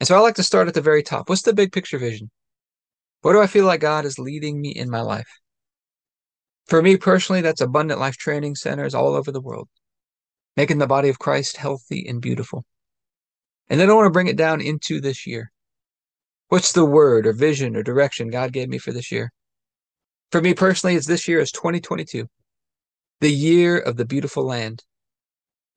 And 0.00 0.06
so 0.06 0.16
I 0.16 0.20
like 0.20 0.34
to 0.36 0.42
start 0.42 0.68
at 0.68 0.74
the 0.74 0.80
very 0.80 1.02
top. 1.02 1.28
What's 1.28 1.42
the 1.42 1.54
big 1.54 1.72
picture 1.72 1.98
vision? 1.98 2.30
Where 3.22 3.34
do 3.34 3.40
I 3.40 3.46
feel 3.46 3.64
like 3.64 3.80
God 3.80 4.04
is 4.04 4.18
leading 4.18 4.60
me 4.60 4.70
in 4.70 4.90
my 4.90 5.00
life? 5.00 5.28
For 6.66 6.82
me 6.82 6.96
personally, 6.96 7.40
that's 7.40 7.60
abundant 7.60 8.00
life 8.00 8.16
training 8.16 8.56
centers 8.56 8.94
all 8.94 9.14
over 9.14 9.30
the 9.30 9.40
world, 9.40 9.68
making 10.56 10.78
the 10.78 10.86
body 10.86 11.08
of 11.08 11.18
Christ 11.18 11.56
healthy 11.56 12.06
and 12.08 12.20
beautiful. 12.20 12.64
And 13.68 13.80
then 13.80 13.90
I 13.90 13.94
want 13.94 14.06
to 14.06 14.10
bring 14.10 14.26
it 14.26 14.36
down 14.36 14.60
into 14.60 15.00
this 15.00 15.26
year. 15.26 15.50
What's 16.48 16.72
the 16.72 16.84
word 16.84 17.26
or 17.26 17.32
vision 17.32 17.76
or 17.76 17.82
direction 17.82 18.28
God 18.28 18.52
gave 18.52 18.68
me 18.68 18.78
for 18.78 18.92
this 18.92 19.10
year? 19.10 19.32
For 20.30 20.40
me 20.40 20.54
personally, 20.54 20.96
it's 20.96 21.06
this 21.06 21.28
year 21.28 21.40
is 21.40 21.52
2022, 21.52 22.26
the 23.20 23.32
year 23.32 23.78
of 23.78 23.96
the 23.96 24.04
beautiful 24.04 24.44
land. 24.44 24.82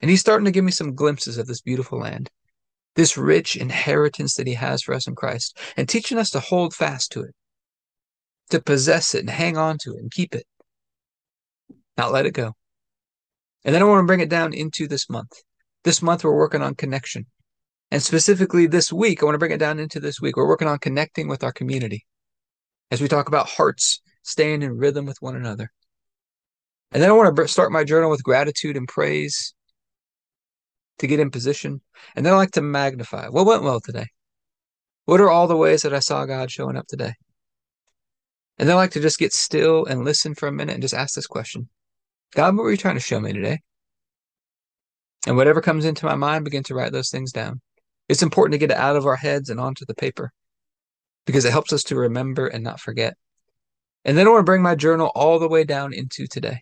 And 0.02 0.10
he's 0.10 0.20
starting 0.20 0.46
to 0.46 0.52
give 0.52 0.66
me 0.66 0.72
some 0.72 0.96
glimpses 0.96 1.38
of 1.38 1.48
this 1.48 1.62
beautiful 1.62 2.00
land, 2.00 2.30
this 2.98 3.16
rich 3.16 3.56
inheritance 3.56 4.34
that 4.36 4.48
he 4.48 4.56
has 4.56 4.82
for 4.82 4.94
us 4.94 5.08
in 5.08 5.16
Christ, 5.16 5.58
and 5.78 5.88
teaching 5.88 6.18
us 6.18 6.32
to 6.32 6.40
hold 6.40 6.74
fast 6.74 7.12
to 7.12 7.22
it, 7.22 7.36
to 8.50 8.60
possess 8.60 9.14
it 9.14 9.20
and 9.20 9.30
hang 9.30 9.56
on 9.56 9.78
to 9.84 9.92
it 9.92 10.00
and 10.00 10.12
keep 10.12 10.34
it, 10.34 10.46
not 11.96 12.12
let 12.12 12.26
it 12.26 12.34
go. 12.34 12.54
And 13.64 13.74
then 13.74 13.84
I 13.84 13.86
want 13.86 14.02
to 14.02 14.08
bring 14.08 14.20
it 14.20 14.30
down 14.30 14.52
into 14.54 14.88
this 14.88 15.10
month. 15.10 15.32
This 15.84 16.02
month, 16.02 16.24
we're 16.24 16.36
working 16.36 16.64
on 16.64 16.74
connection. 16.74 17.28
And 17.92 18.02
specifically 18.02 18.66
this 18.66 18.92
week, 18.92 19.22
I 19.22 19.26
want 19.26 19.36
to 19.36 19.40
bring 19.40 19.52
it 19.52 19.60
down 19.60 19.80
into 19.80 20.00
this 20.00 20.20
week. 20.20 20.36
We're 20.36 20.48
working 20.48 20.68
on 20.68 20.80
connecting 20.80 21.28
with 21.28 21.44
our 21.44 21.54
community 21.54 22.06
as 22.90 23.00
we 23.00 23.08
talk 23.08 23.28
about 23.28 23.48
hearts 23.48 24.02
staying 24.24 24.64
in 24.64 24.76
rhythm 24.76 25.06
with 25.06 25.22
one 25.22 25.36
another. 25.36 25.72
And 26.92 27.04
then 27.04 27.10
I 27.10 27.14
want 27.14 27.36
to 27.36 27.48
start 27.48 27.72
my 27.72 27.84
journal 27.84 28.10
with 28.10 28.24
gratitude 28.24 28.76
and 28.76 28.88
praise 28.88 29.54
to 31.00 31.08
get 31.08 31.20
in 31.20 31.32
position. 31.32 31.82
And 32.16 32.26
then 32.26 32.34
I 32.34 32.38
like 32.38 32.52
to 32.52 32.62
magnify 32.62 33.28
what 33.30 33.46
went 33.46 33.64
well 33.64 33.80
today. 33.80 34.08
What 35.06 35.22
are 35.22 35.30
all 35.30 35.48
the 35.48 35.56
ways 35.56 35.82
that 35.84 35.94
I 35.94 36.00
saw 36.00 36.26
God 36.26 36.52
showing 36.52 36.76
up 36.76 36.88
today? 36.88 37.14
And 38.58 38.68
then 38.68 38.76
I 38.76 38.80
like 38.80 38.92
to 38.92 39.00
just 39.00 39.20
get 39.20 39.34
still 39.34 39.86
and 39.86 40.04
listen 40.04 40.36
for 40.36 40.48
a 40.48 40.52
minute 40.52 40.74
and 40.74 40.82
just 40.82 40.94
ask 40.94 41.16
this 41.16 41.28
question 41.28 41.70
God, 42.34 42.56
what 42.56 42.64
were 42.64 42.72
you 42.72 42.78
trying 42.78 42.96
to 42.96 43.02
show 43.02 43.20
me 43.20 43.32
today? 43.32 43.60
And 45.26 45.38
whatever 45.38 45.62
comes 45.62 45.86
into 45.86 46.06
my 46.06 46.16
mind, 46.16 46.46
begin 46.46 46.64
to 46.64 46.76
write 46.76 46.92
those 46.92 47.10
things 47.10 47.32
down. 47.32 47.62
It's 48.10 48.24
important 48.24 48.54
to 48.54 48.58
get 48.58 48.72
it 48.72 48.78
out 48.78 48.96
of 48.96 49.06
our 49.06 49.16
heads 49.16 49.50
and 49.50 49.60
onto 49.60 49.86
the 49.86 49.96
paper 49.96 50.32
because 51.26 51.46
it 51.46 51.52
helps 51.52 51.74
us 51.74 51.84
to 51.84 51.96
remember 51.96 52.48
and 52.48 52.64
not 52.64 52.80
forget. 52.80 53.16
And 54.06 54.18
then 54.18 54.28
I 54.28 54.30
want 54.30 54.40
to 54.42 54.50
bring 54.50 54.62
my 54.62 54.76
journal 54.76 55.12
all 55.14 55.40
the 55.40 55.50
way 55.50 55.66
down 55.66 55.94
into 55.94 56.28
today. 56.28 56.62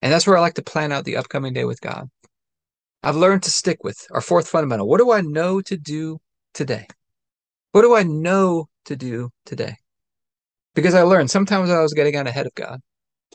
And 0.00 0.12
that's 0.12 0.26
where 0.26 0.36
I 0.36 0.40
like 0.40 0.54
to 0.54 0.62
plan 0.62 0.92
out 0.92 1.04
the 1.04 1.16
upcoming 1.16 1.52
day 1.52 1.64
with 1.64 1.80
God. 1.80 2.08
I've 3.04 3.16
learned 3.16 3.42
to 3.42 3.50
stick 3.50 3.84
with 3.84 3.98
our 4.12 4.22
fourth 4.22 4.48
fundamental. 4.48 4.88
What 4.88 4.96
do 4.96 5.12
I 5.12 5.20
know 5.20 5.60
to 5.60 5.76
do 5.76 6.18
today? 6.54 6.86
What 7.72 7.82
do 7.82 7.94
I 7.94 8.02
know 8.02 8.68
to 8.86 8.96
do 8.96 9.28
today? 9.44 9.76
Because 10.74 10.94
I 10.94 11.02
learned 11.02 11.30
sometimes 11.30 11.68
I 11.68 11.82
was 11.82 11.92
getting 11.92 12.16
out 12.16 12.26
ahead 12.26 12.46
of 12.46 12.54
God, 12.54 12.80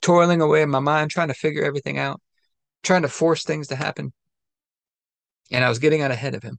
toiling 0.02 0.42
away 0.42 0.64
in 0.64 0.72
my 0.72 0.80
mind, 0.80 1.12
trying 1.12 1.28
to 1.28 1.36
figure 1.36 1.64
everything 1.64 2.00
out, 2.00 2.20
trying 2.82 3.04
to 3.04 3.08
force 3.10 3.44
things 3.44 3.68
to 3.68 3.76
happen. 3.76 4.12
And 5.52 5.64
I 5.64 5.70
was 5.70 5.78
getting 5.78 6.02
out 6.02 6.10
ahead 6.10 6.34
of 6.34 6.42
Him. 6.42 6.58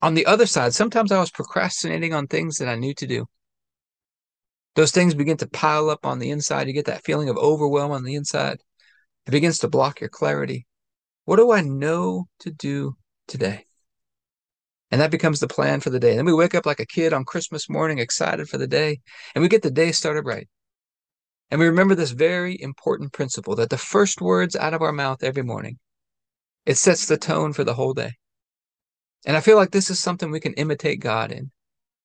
On 0.00 0.14
the 0.14 0.26
other 0.26 0.46
side, 0.46 0.72
sometimes 0.72 1.10
I 1.10 1.18
was 1.18 1.32
procrastinating 1.32 2.14
on 2.14 2.28
things 2.28 2.58
that 2.58 2.68
I 2.68 2.76
knew 2.76 2.94
to 2.94 3.08
do. 3.08 3.26
Those 4.76 4.92
things 4.92 5.14
begin 5.14 5.36
to 5.38 5.48
pile 5.48 5.90
up 5.90 6.06
on 6.06 6.20
the 6.20 6.30
inside. 6.30 6.68
You 6.68 6.74
get 6.74 6.86
that 6.86 7.04
feeling 7.04 7.28
of 7.28 7.36
overwhelm 7.36 7.90
on 7.90 8.04
the 8.04 8.14
inside. 8.14 8.58
It 9.26 9.32
begins 9.32 9.58
to 9.58 9.68
block 9.68 10.00
your 10.00 10.10
clarity. 10.10 10.68
What 11.24 11.36
do 11.36 11.52
I 11.52 11.60
know 11.60 12.26
to 12.40 12.50
do 12.50 12.96
today? 13.28 13.64
And 14.90 15.00
that 15.00 15.10
becomes 15.10 15.38
the 15.38 15.46
plan 15.46 15.80
for 15.80 15.90
the 15.90 16.00
day. 16.00 16.10
And 16.10 16.18
then 16.18 16.26
we 16.26 16.34
wake 16.34 16.54
up 16.54 16.66
like 16.66 16.80
a 16.80 16.86
kid 16.86 17.12
on 17.12 17.24
Christmas 17.24 17.68
morning, 17.68 17.98
excited 17.98 18.48
for 18.48 18.58
the 18.58 18.66
day, 18.66 19.00
and 19.34 19.42
we 19.42 19.48
get 19.48 19.62
the 19.62 19.70
day 19.70 19.92
started 19.92 20.26
right. 20.26 20.48
And 21.50 21.60
we 21.60 21.66
remember 21.66 21.94
this 21.94 22.10
very 22.10 22.60
important 22.60 23.12
principle 23.12 23.56
that 23.56 23.70
the 23.70 23.78
first 23.78 24.20
words 24.20 24.56
out 24.56 24.74
of 24.74 24.82
our 24.82 24.92
mouth 24.92 25.22
every 25.22 25.42
morning, 25.42 25.78
it 26.66 26.76
sets 26.76 27.06
the 27.06 27.16
tone 27.16 27.52
for 27.52 27.64
the 27.64 27.74
whole 27.74 27.94
day. 27.94 28.12
And 29.26 29.36
I 29.36 29.40
feel 29.40 29.56
like 29.56 29.70
this 29.70 29.90
is 29.90 29.98
something 29.98 30.30
we 30.30 30.40
can 30.40 30.54
imitate 30.54 31.00
God 31.00 31.30
in. 31.30 31.50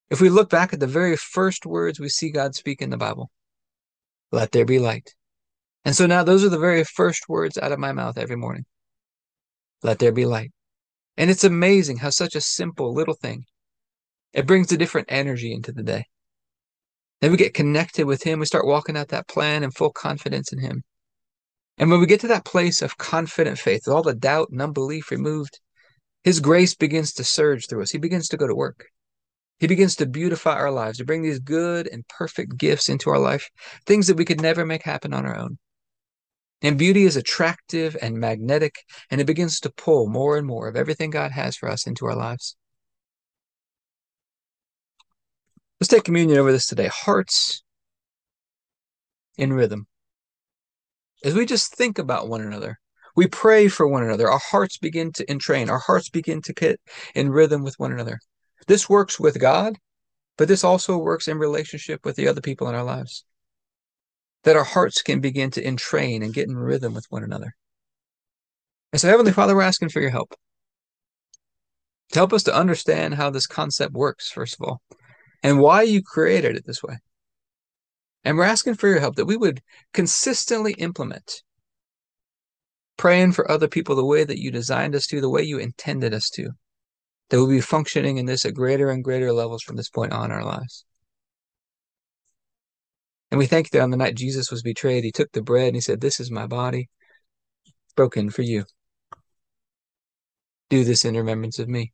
If 0.09 0.21
we 0.21 0.29
look 0.29 0.49
back 0.49 0.73
at 0.73 0.79
the 0.79 0.87
very 0.87 1.15
first 1.15 1.65
words 1.65 1.99
we 1.99 2.09
see 2.09 2.29
God 2.29 2.55
speak 2.55 2.81
in 2.81 2.89
the 2.89 2.97
Bible, 2.97 3.31
let 4.31 4.51
there 4.51 4.65
be 4.65 4.79
light. 4.79 5.15
And 5.83 5.95
so 5.95 6.05
now 6.05 6.23
those 6.23 6.43
are 6.43 6.49
the 6.49 6.59
very 6.59 6.83
first 6.83 7.29
words 7.29 7.57
out 7.57 7.71
of 7.71 7.79
my 7.79 7.91
mouth 7.91 8.17
every 8.17 8.35
morning. 8.35 8.65
Let 9.85 9.99
there 9.99 10.11
be 10.11 10.25
light. 10.25 10.51
And 11.15 11.29
it's 11.29 11.43
amazing 11.43 11.97
how 11.97 12.09
such 12.09 12.33
a 12.33 12.41
simple 12.41 12.91
little 12.91 13.13
thing, 13.13 13.45
it 14.33 14.47
brings 14.47 14.71
a 14.71 14.77
different 14.77 15.09
energy 15.11 15.53
into 15.53 15.71
the 15.71 15.83
day. 15.83 16.05
Then 17.21 17.29
we 17.29 17.37
get 17.37 17.53
connected 17.53 18.07
with 18.07 18.23
Him. 18.23 18.39
We 18.39 18.47
start 18.47 18.65
walking 18.65 18.97
out 18.97 19.09
that 19.09 19.27
plan 19.27 19.63
in 19.63 19.69
full 19.69 19.91
confidence 19.91 20.51
in 20.51 20.57
Him. 20.57 20.81
And 21.77 21.91
when 21.91 21.99
we 21.99 22.07
get 22.07 22.19
to 22.21 22.27
that 22.29 22.45
place 22.45 22.81
of 22.81 22.97
confident 22.97 23.59
faith, 23.59 23.83
with 23.85 23.93
all 23.93 24.01
the 24.01 24.15
doubt 24.15 24.49
and 24.49 24.59
unbelief 24.59 25.11
removed, 25.11 25.59
his 26.23 26.39
grace 26.39 26.73
begins 26.73 27.13
to 27.13 27.23
surge 27.23 27.67
through 27.67 27.83
us. 27.83 27.91
He 27.91 27.99
begins 27.99 28.27
to 28.29 28.37
go 28.37 28.47
to 28.47 28.55
work. 28.55 28.87
He 29.59 29.67
begins 29.67 29.95
to 29.97 30.07
beautify 30.07 30.55
our 30.55 30.71
lives, 30.71 30.97
to 30.97 31.05
bring 31.05 31.21
these 31.21 31.37
good 31.37 31.87
and 31.87 32.07
perfect 32.07 32.57
gifts 32.57 32.89
into 32.89 33.11
our 33.11 33.19
life, 33.19 33.47
things 33.85 34.07
that 34.07 34.17
we 34.17 34.25
could 34.25 34.41
never 34.41 34.65
make 34.65 34.81
happen 34.81 35.13
on 35.13 35.27
our 35.27 35.37
own. 35.37 35.59
And 36.61 36.77
beauty 36.77 37.03
is 37.03 37.15
attractive 37.15 37.95
and 38.01 38.17
magnetic, 38.17 38.75
and 39.11 39.21
it 39.21 39.27
begins 39.27 39.59
to 39.61 39.69
pull 39.69 40.07
more 40.07 40.37
and 40.37 40.47
more 40.47 40.67
of 40.67 40.75
everything 40.75 41.09
God 41.09 41.31
has 41.31 41.55
for 41.55 41.69
us 41.69 41.85
into 41.85 42.05
our 42.05 42.15
lives. 42.15 42.55
Let's 45.79 45.89
take 45.89 46.05
communion 46.05 46.39
over 46.39 46.51
this 46.51 46.67
today. 46.67 46.87
Hearts 46.87 47.61
in 49.37 49.53
rhythm. 49.53 49.87
As 51.23 51.33
we 51.33 51.45
just 51.45 51.75
think 51.75 51.99
about 51.99 52.29
one 52.29 52.41
another, 52.41 52.79
we 53.15 53.27
pray 53.27 53.67
for 53.67 53.87
one 53.87 54.03
another. 54.03 54.29
Our 54.29 54.39
hearts 54.39 54.77
begin 54.77 55.11
to 55.13 55.25
entrain. 55.25 55.69
Our 55.69 55.79
hearts 55.79 56.09
begin 56.09 56.41
to 56.43 56.53
get 56.53 56.79
in 57.13 57.29
rhythm 57.29 57.63
with 57.63 57.75
one 57.77 57.91
another. 57.91 58.19
This 58.67 58.89
works 58.89 59.19
with 59.19 59.39
God, 59.39 59.77
but 60.37 60.47
this 60.47 60.63
also 60.63 60.97
works 60.97 61.27
in 61.27 61.37
relationship 61.37 62.05
with 62.05 62.15
the 62.15 62.27
other 62.27 62.41
people 62.41 62.67
in 62.67 62.75
our 62.75 62.83
lives. 62.83 63.23
That 64.45 64.55
our 64.55 64.63
hearts 64.63 65.01
can 65.01 65.19
begin 65.19 65.51
to 65.51 65.61
entrain 65.61 66.23
and 66.23 66.33
get 66.33 66.47
in 66.47 66.55
rhythm 66.55 66.93
with 66.93 67.05
one 67.09 67.23
another. 67.23 67.53
And 68.93 69.01
so, 69.01 69.09
Heavenly 69.09 69.33
Father, 69.33 69.55
we're 69.55 69.61
asking 69.63 69.89
for 69.89 69.99
your 69.99 70.11
help. 70.11 70.33
To 72.13 72.19
help 72.19 72.31
us 72.31 72.43
to 72.43 72.55
understand 72.55 73.15
how 73.15 73.29
this 73.29 73.47
concept 73.47 73.93
works, 73.93 74.29
first 74.29 74.55
of 74.57 74.65
all, 74.65 74.81
and 75.43 75.59
why 75.59 75.81
you 75.81 76.01
created 76.01 76.55
it 76.55 76.65
this 76.65 76.81
way. 76.81 76.97
And 78.23 78.37
we're 78.37 78.45
asking 78.45 78.75
for 78.75 78.87
your 78.87 78.99
help 78.99 79.15
that 79.15 79.25
we 79.25 79.37
would 79.37 79.61
consistently 79.93 80.73
implement 80.73 81.43
praying 82.97 83.33
for 83.33 83.49
other 83.49 83.67
people 83.67 83.95
the 83.95 84.05
way 84.05 84.23
that 84.23 84.39
you 84.39 84.51
designed 84.51 84.95
us 84.95 85.07
to, 85.07 85.21
the 85.21 85.29
way 85.29 85.43
you 85.43 85.57
intended 85.57 86.13
us 86.13 86.29
to, 86.29 86.51
that 87.29 87.37
we'll 87.37 87.47
be 87.47 87.61
functioning 87.61 88.17
in 88.17 88.25
this 88.25 88.45
at 88.45 88.53
greater 88.53 88.89
and 88.89 89.03
greater 89.03 89.33
levels 89.33 89.61
from 89.63 89.75
this 89.75 89.89
point 89.89 90.13
on 90.13 90.25
in 90.25 90.31
our 90.31 90.45
lives. 90.45 90.85
And 93.35 93.39
we 93.41 93.47
thank 93.47 93.65
you 93.65 93.71
that 93.71 93.83
on 93.83 93.89
the 93.89 93.97
night 93.97 94.15
Jesus 94.15 94.49
was 94.49 94.61
betrayed, 94.61 95.03
he 95.03 95.11
took 95.11 95.29
the 95.33 95.41
bread 95.41 95.67
and 95.67 95.75
he 95.75 95.81
said, 95.81 95.99
This 95.99 96.21
is 96.21 96.31
my 96.31 96.47
body 96.47 96.87
broken 97.93 98.29
for 98.29 98.43
you. 98.43 98.63
Do 100.69 100.85
this 100.85 101.03
in 101.03 101.17
remembrance 101.17 101.59
of 101.59 101.67
me. 101.67 101.91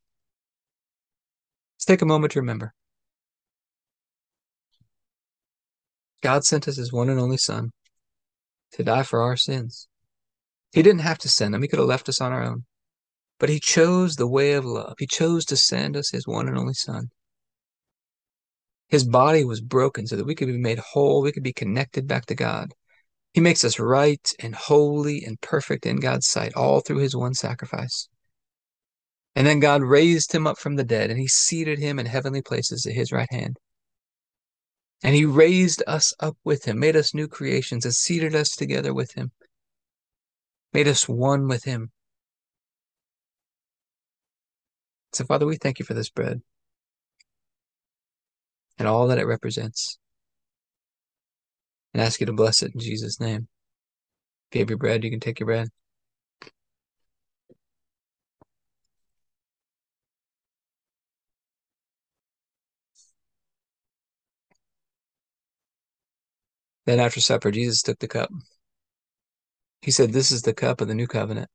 Let's 1.73 1.85
take 1.85 2.03
a 2.03 2.05
moment 2.05 2.33
to 2.33 2.41
remember. 2.41 2.75
God 6.21 6.43
sent 6.43 6.67
us 6.67 6.77
his 6.77 6.93
one 6.93 7.09
and 7.09 7.19
only 7.19 7.37
Son 7.37 7.71
to 8.73 8.83
die 8.83 9.01
for 9.01 9.23
our 9.23 9.35
sins. 9.35 9.87
He 10.73 10.83
didn't 10.83 11.01
have 11.01 11.17
to 11.17 11.27
send 11.27 11.55
him, 11.55 11.63
he 11.63 11.67
could 11.67 11.79
have 11.79 11.87
left 11.87 12.07
us 12.07 12.21
on 12.21 12.31
our 12.31 12.43
own. 12.43 12.65
But 13.39 13.49
he 13.49 13.59
chose 13.59 14.15
the 14.15 14.27
way 14.27 14.53
of 14.53 14.63
love. 14.63 14.93
He 14.99 15.07
chose 15.07 15.45
to 15.45 15.57
send 15.57 15.97
us 15.97 16.11
his 16.11 16.27
one 16.27 16.47
and 16.47 16.55
only 16.55 16.75
Son. 16.75 17.09
His 18.91 19.03
body 19.03 19.43
was 19.43 19.61
broken 19.61 20.05
so 20.05 20.15
that 20.15 20.25
we 20.25 20.35
could 20.35 20.47
be 20.47 20.57
made 20.57 20.77
whole, 20.77 21.23
we 21.23 21.31
could 21.31 21.43
be 21.43 21.53
connected 21.53 22.07
back 22.07 22.27
to 22.27 22.35
God. 22.35 22.73
He 23.33 23.41
makes 23.41 23.63
us 23.63 23.79
right 23.79 24.31
and 24.39 24.53
holy 24.53 25.23
and 25.23 25.41
perfect 25.41 25.85
in 25.85 25.95
God's 25.95 26.27
sight, 26.27 26.53
all 26.53 26.81
through 26.81 26.97
his 26.97 27.15
one 27.15 27.33
sacrifice. 27.33 28.09
And 29.33 29.47
then 29.47 29.61
God 29.61 29.81
raised 29.81 30.33
him 30.33 30.45
up 30.45 30.59
from 30.59 30.75
the 30.75 30.83
dead, 30.83 31.09
and 31.09 31.19
he 31.19 31.27
seated 31.27 31.79
him 31.79 31.97
in 31.97 32.05
heavenly 32.05 32.41
places 32.41 32.85
at 32.85 32.93
his 32.93 33.11
right 33.11 33.31
hand. 33.31 33.57
And 35.01 35.15
he 35.15 35.25
raised 35.25 35.81
us 35.87 36.13
up 36.19 36.37
with 36.43 36.65
him, 36.65 36.77
made 36.77 36.95
us 36.95 37.13
new 37.13 37.27
creations, 37.27 37.85
and 37.85 37.95
seated 37.95 38.35
us 38.35 38.49
together 38.49 38.93
with 38.93 39.13
him 39.13 39.31
made 40.73 40.87
us 40.87 41.07
one 41.07 41.47
with 41.47 41.63
him. 41.63 41.91
So, 45.13 45.25
Father, 45.25 45.45
we 45.45 45.57
thank 45.57 45.79
you 45.79 45.85
for 45.85 45.93
this 45.93 46.09
bread 46.09 46.41
and 48.81 48.87
all 48.87 49.05
that 49.05 49.19
it 49.19 49.27
represents. 49.27 49.99
And 51.93 52.01
ask 52.01 52.19
you 52.19 52.25
to 52.25 52.33
bless 52.33 52.63
it 52.63 52.73
in 52.73 52.79
Jesus' 52.79 53.19
name. 53.19 53.47
If 54.49 54.55
you 54.55 54.61
have 54.61 54.69
your 54.71 54.79
bread, 54.79 55.03
you 55.03 55.11
can 55.11 55.19
take 55.19 55.39
your 55.39 55.45
bread. 55.45 55.69
Then 66.87 66.99
after 66.99 67.21
supper, 67.21 67.51
Jesus 67.51 67.83
took 67.83 67.99
the 67.99 68.07
cup. 68.07 68.31
He 69.83 69.91
said, 69.91 70.11
This 70.11 70.31
is 70.31 70.41
the 70.41 70.55
cup 70.55 70.81
of 70.81 70.87
the 70.87 70.95
new 70.95 71.05
covenant. 71.05 71.49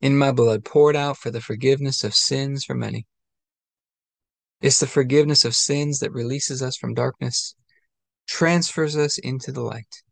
In 0.00 0.18
my 0.18 0.32
blood, 0.32 0.64
poured 0.64 0.96
out 0.96 1.16
for 1.16 1.30
the 1.30 1.40
forgiveness 1.40 2.02
of 2.02 2.12
sins 2.12 2.64
for 2.64 2.74
many. 2.74 3.06
It's 4.62 4.78
the 4.78 4.86
forgiveness 4.86 5.44
of 5.44 5.56
sins 5.56 5.98
that 5.98 6.12
releases 6.12 6.62
us 6.62 6.76
from 6.76 6.94
darkness, 6.94 7.56
transfers 8.28 8.96
us 8.96 9.18
into 9.18 9.50
the 9.50 9.60
light, 9.60 10.02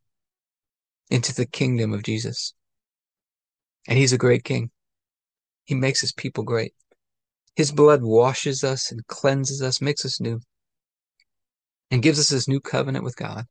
into 1.09 1.33
the 1.33 1.47
kingdom 1.47 1.93
of 1.93 2.03
Jesus. 2.03 2.53
And 3.87 3.97
he's 3.97 4.13
a 4.13 4.19
great 4.19 4.43
king. 4.43 4.71
He 5.65 5.77
makes 5.77 6.01
his 6.01 6.13
people 6.13 6.43
great. 6.43 6.75
His 7.55 7.71
blood 7.71 8.03
washes 8.03 8.65
us 8.65 8.91
and 8.91 9.07
cleanses 9.07 9.63
us, 9.63 9.81
makes 9.81 10.05
us 10.05 10.21
new, 10.21 10.41
and 11.93 12.03
gives 12.03 12.19
us 12.19 12.29
this 12.29 12.49
new 12.49 12.61
covenant 12.61 13.05
with 13.05 13.17
God. 13.17 13.45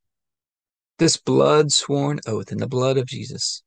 This 0.97 1.15
blood 1.15 1.71
sworn 1.71 2.19
oath 2.27 2.51
in 2.51 2.57
the 2.57 2.67
blood 2.67 2.97
of 2.97 3.05
Jesus 3.05 3.63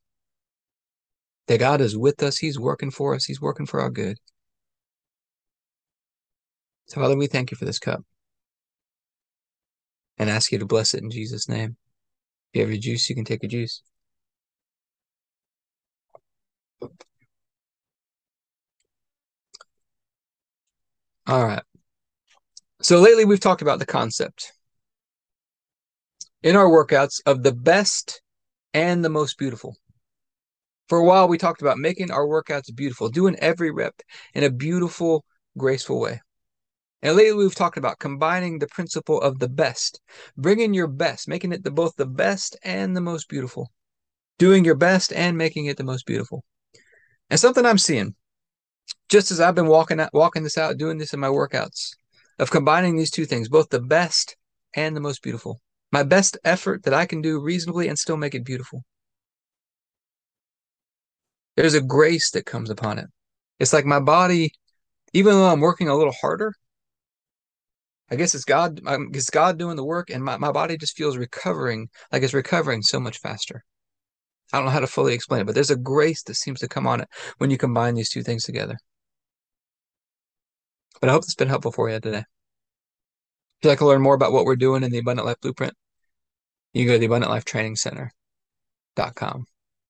that 1.47 1.59
God 1.59 1.81
is 1.81 1.97
with 1.97 2.21
us, 2.23 2.37
He's 2.37 2.59
working 2.59 2.91
for 2.91 3.15
us, 3.15 3.25
He's 3.25 3.41
working 3.41 3.65
for 3.65 3.81
our 3.81 3.89
good. 3.89 4.17
Father, 6.93 7.17
we 7.17 7.25
thank 7.25 7.49
you 7.49 7.57
for 7.57 7.65
this 7.65 7.79
cup 7.79 8.03
and 10.19 10.29
ask 10.29 10.51
you 10.51 10.59
to 10.59 10.65
bless 10.65 10.93
it 10.93 11.01
in 11.01 11.09
Jesus' 11.09 11.49
name. 11.49 11.75
If 12.51 12.57
you 12.57 12.61
have 12.61 12.71
your 12.71 12.79
juice, 12.79 13.09
you 13.09 13.15
can 13.15 13.25
take 13.25 13.41
your 13.41 13.49
juice. 13.49 13.81
All 21.25 21.47
right. 21.47 21.63
So 22.81 22.99
lately 22.99 23.25
we've 23.25 23.39
talked 23.39 23.63
about 23.63 23.79
the 23.79 23.85
concept 23.85 24.51
in 26.43 26.55
our 26.55 26.67
workouts 26.67 27.21
of 27.25 27.41
the 27.41 27.53
best 27.53 28.21
and 28.73 29.03
the 29.03 29.09
most 29.09 29.37
beautiful. 29.39 29.77
For 30.89 30.99
a 30.99 31.05
while, 31.05 31.27
we 31.27 31.37
talked 31.37 31.61
about 31.61 31.77
making 31.77 32.11
our 32.11 32.27
workouts 32.27 32.75
beautiful, 32.75 33.09
doing 33.09 33.35
every 33.37 33.71
rep 33.71 33.95
in 34.35 34.43
a 34.43 34.51
beautiful, 34.51 35.25
graceful 35.57 35.99
way. 35.99 36.21
And 37.03 37.15
lately, 37.15 37.33
we've 37.33 37.53
talked 37.53 37.77
about 37.77 37.99
combining 37.99 38.57
the 38.57 38.67
principle 38.67 39.21
of 39.21 39.37
the 39.37 39.47
best, 39.47 40.01
bringing 40.35 40.73
your 40.73 40.87
best, 40.87 41.27
making 41.27 41.51
it 41.51 41.63
the, 41.63 41.69
both 41.69 41.95
the 41.95 42.07
best 42.07 42.57
and 42.63 42.95
the 42.95 43.01
most 43.01 43.29
beautiful, 43.29 43.71
doing 44.39 44.65
your 44.65 44.75
best 44.75 45.13
and 45.13 45.37
making 45.37 45.67
it 45.67 45.77
the 45.77 45.83
most 45.83 46.07
beautiful. 46.07 46.43
And 47.29 47.39
something 47.39 47.65
I'm 47.65 47.77
seeing, 47.77 48.15
just 49.09 49.29
as 49.29 49.39
I've 49.39 49.53
been 49.53 49.67
walking 49.67 49.99
out, 49.99 50.09
walking 50.13 50.41
this 50.41 50.57
out, 50.57 50.77
doing 50.77 50.97
this 50.97 51.13
in 51.13 51.19
my 51.19 51.27
workouts, 51.27 51.91
of 52.39 52.49
combining 52.49 52.97
these 52.97 53.11
two 53.11 53.25
things, 53.25 53.49
both 53.49 53.69
the 53.69 53.81
best 53.81 54.35
and 54.75 54.95
the 54.95 55.01
most 55.01 55.21
beautiful 55.21 55.61
my 55.93 56.01
best 56.01 56.39
effort 56.43 56.83
that 56.83 56.93
I 56.93 57.05
can 57.05 57.21
do 57.21 57.39
reasonably 57.39 57.87
and 57.87 57.97
still 57.97 58.17
make 58.17 58.33
it 58.33 58.43
beautiful. 58.43 58.83
There's 61.55 61.75
a 61.75 61.81
grace 61.81 62.31
that 62.31 62.47
comes 62.47 62.71
upon 62.71 62.97
it. 62.97 63.05
It's 63.59 63.73
like 63.73 63.85
my 63.85 63.99
body, 63.99 64.53
even 65.13 65.33
though 65.33 65.45
I'm 65.45 65.59
working 65.59 65.89
a 65.89 65.95
little 65.95 66.15
harder, 66.19 66.55
I 68.13 68.15
guess 68.15 68.33
it's 68.35 68.45
God, 68.45 68.79
it's 69.11 69.31
God 69.31 69.57
doing 69.57 69.75
the 69.75 69.83
work, 69.83 70.11
and 70.11 70.23
my, 70.23 70.37
my 70.37 70.51
body 70.51 70.77
just 70.77 70.95
feels 70.95 71.17
recovering, 71.17 71.89
like 72.11 72.21
it's 72.21 72.35
recovering 72.35 72.83
so 72.83 72.99
much 72.99 73.17
faster. 73.17 73.63
I 74.51 74.57
don't 74.57 74.65
know 74.65 74.71
how 74.71 74.81
to 74.81 74.87
fully 74.87 75.15
explain 75.15 75.41
it, 75.41 75.45
but 75.45 75.55
there's 75.55 75.71
a 75.71 75.75
grace 75.75 76.21
that 76.23 76.35
seems 76.35 76.59
to 76.59 76.67
come 76.67 76.85
on 76.85 77.01
it 77.01 77.07
when 77.39 77.49
you 77.49 77.57
combine 77.57 77.95
these 77.95 78.11
two 78.11 78.21
things 78.21 78.43
together. 78.43 78.77
But 81.01 81.09
I 81.09 81.13
hope 81.13 81.23
it's 81.23 81.33
been 81.33 81.47
helpful 81.47 81.71
for 81.71 81.89
you 81.89 81.99
today. 81.99 82.19
If 82.19 82.25
you'd 83.63 83.69
like 83.69 83.79
to 83.79 83.87
learn 83.87 84.03
more 84.03 84.13
about 84.13 84.31
what 84.31 84.45
we're 84.45 84.57
doing 84.57 84.83
in 84.83 84.91
the 84.91 84.99
Abundant 84.99 85.25
Life 85.25 85.41
Blueprint, 85.41 85.73
you 86.73 86.83
can 86.83 86.89
go 86.89 86.93
to 86.99 86.99
the 86.99 87.07
AbundantLifeTrainingCenter.com. 87.07 89.45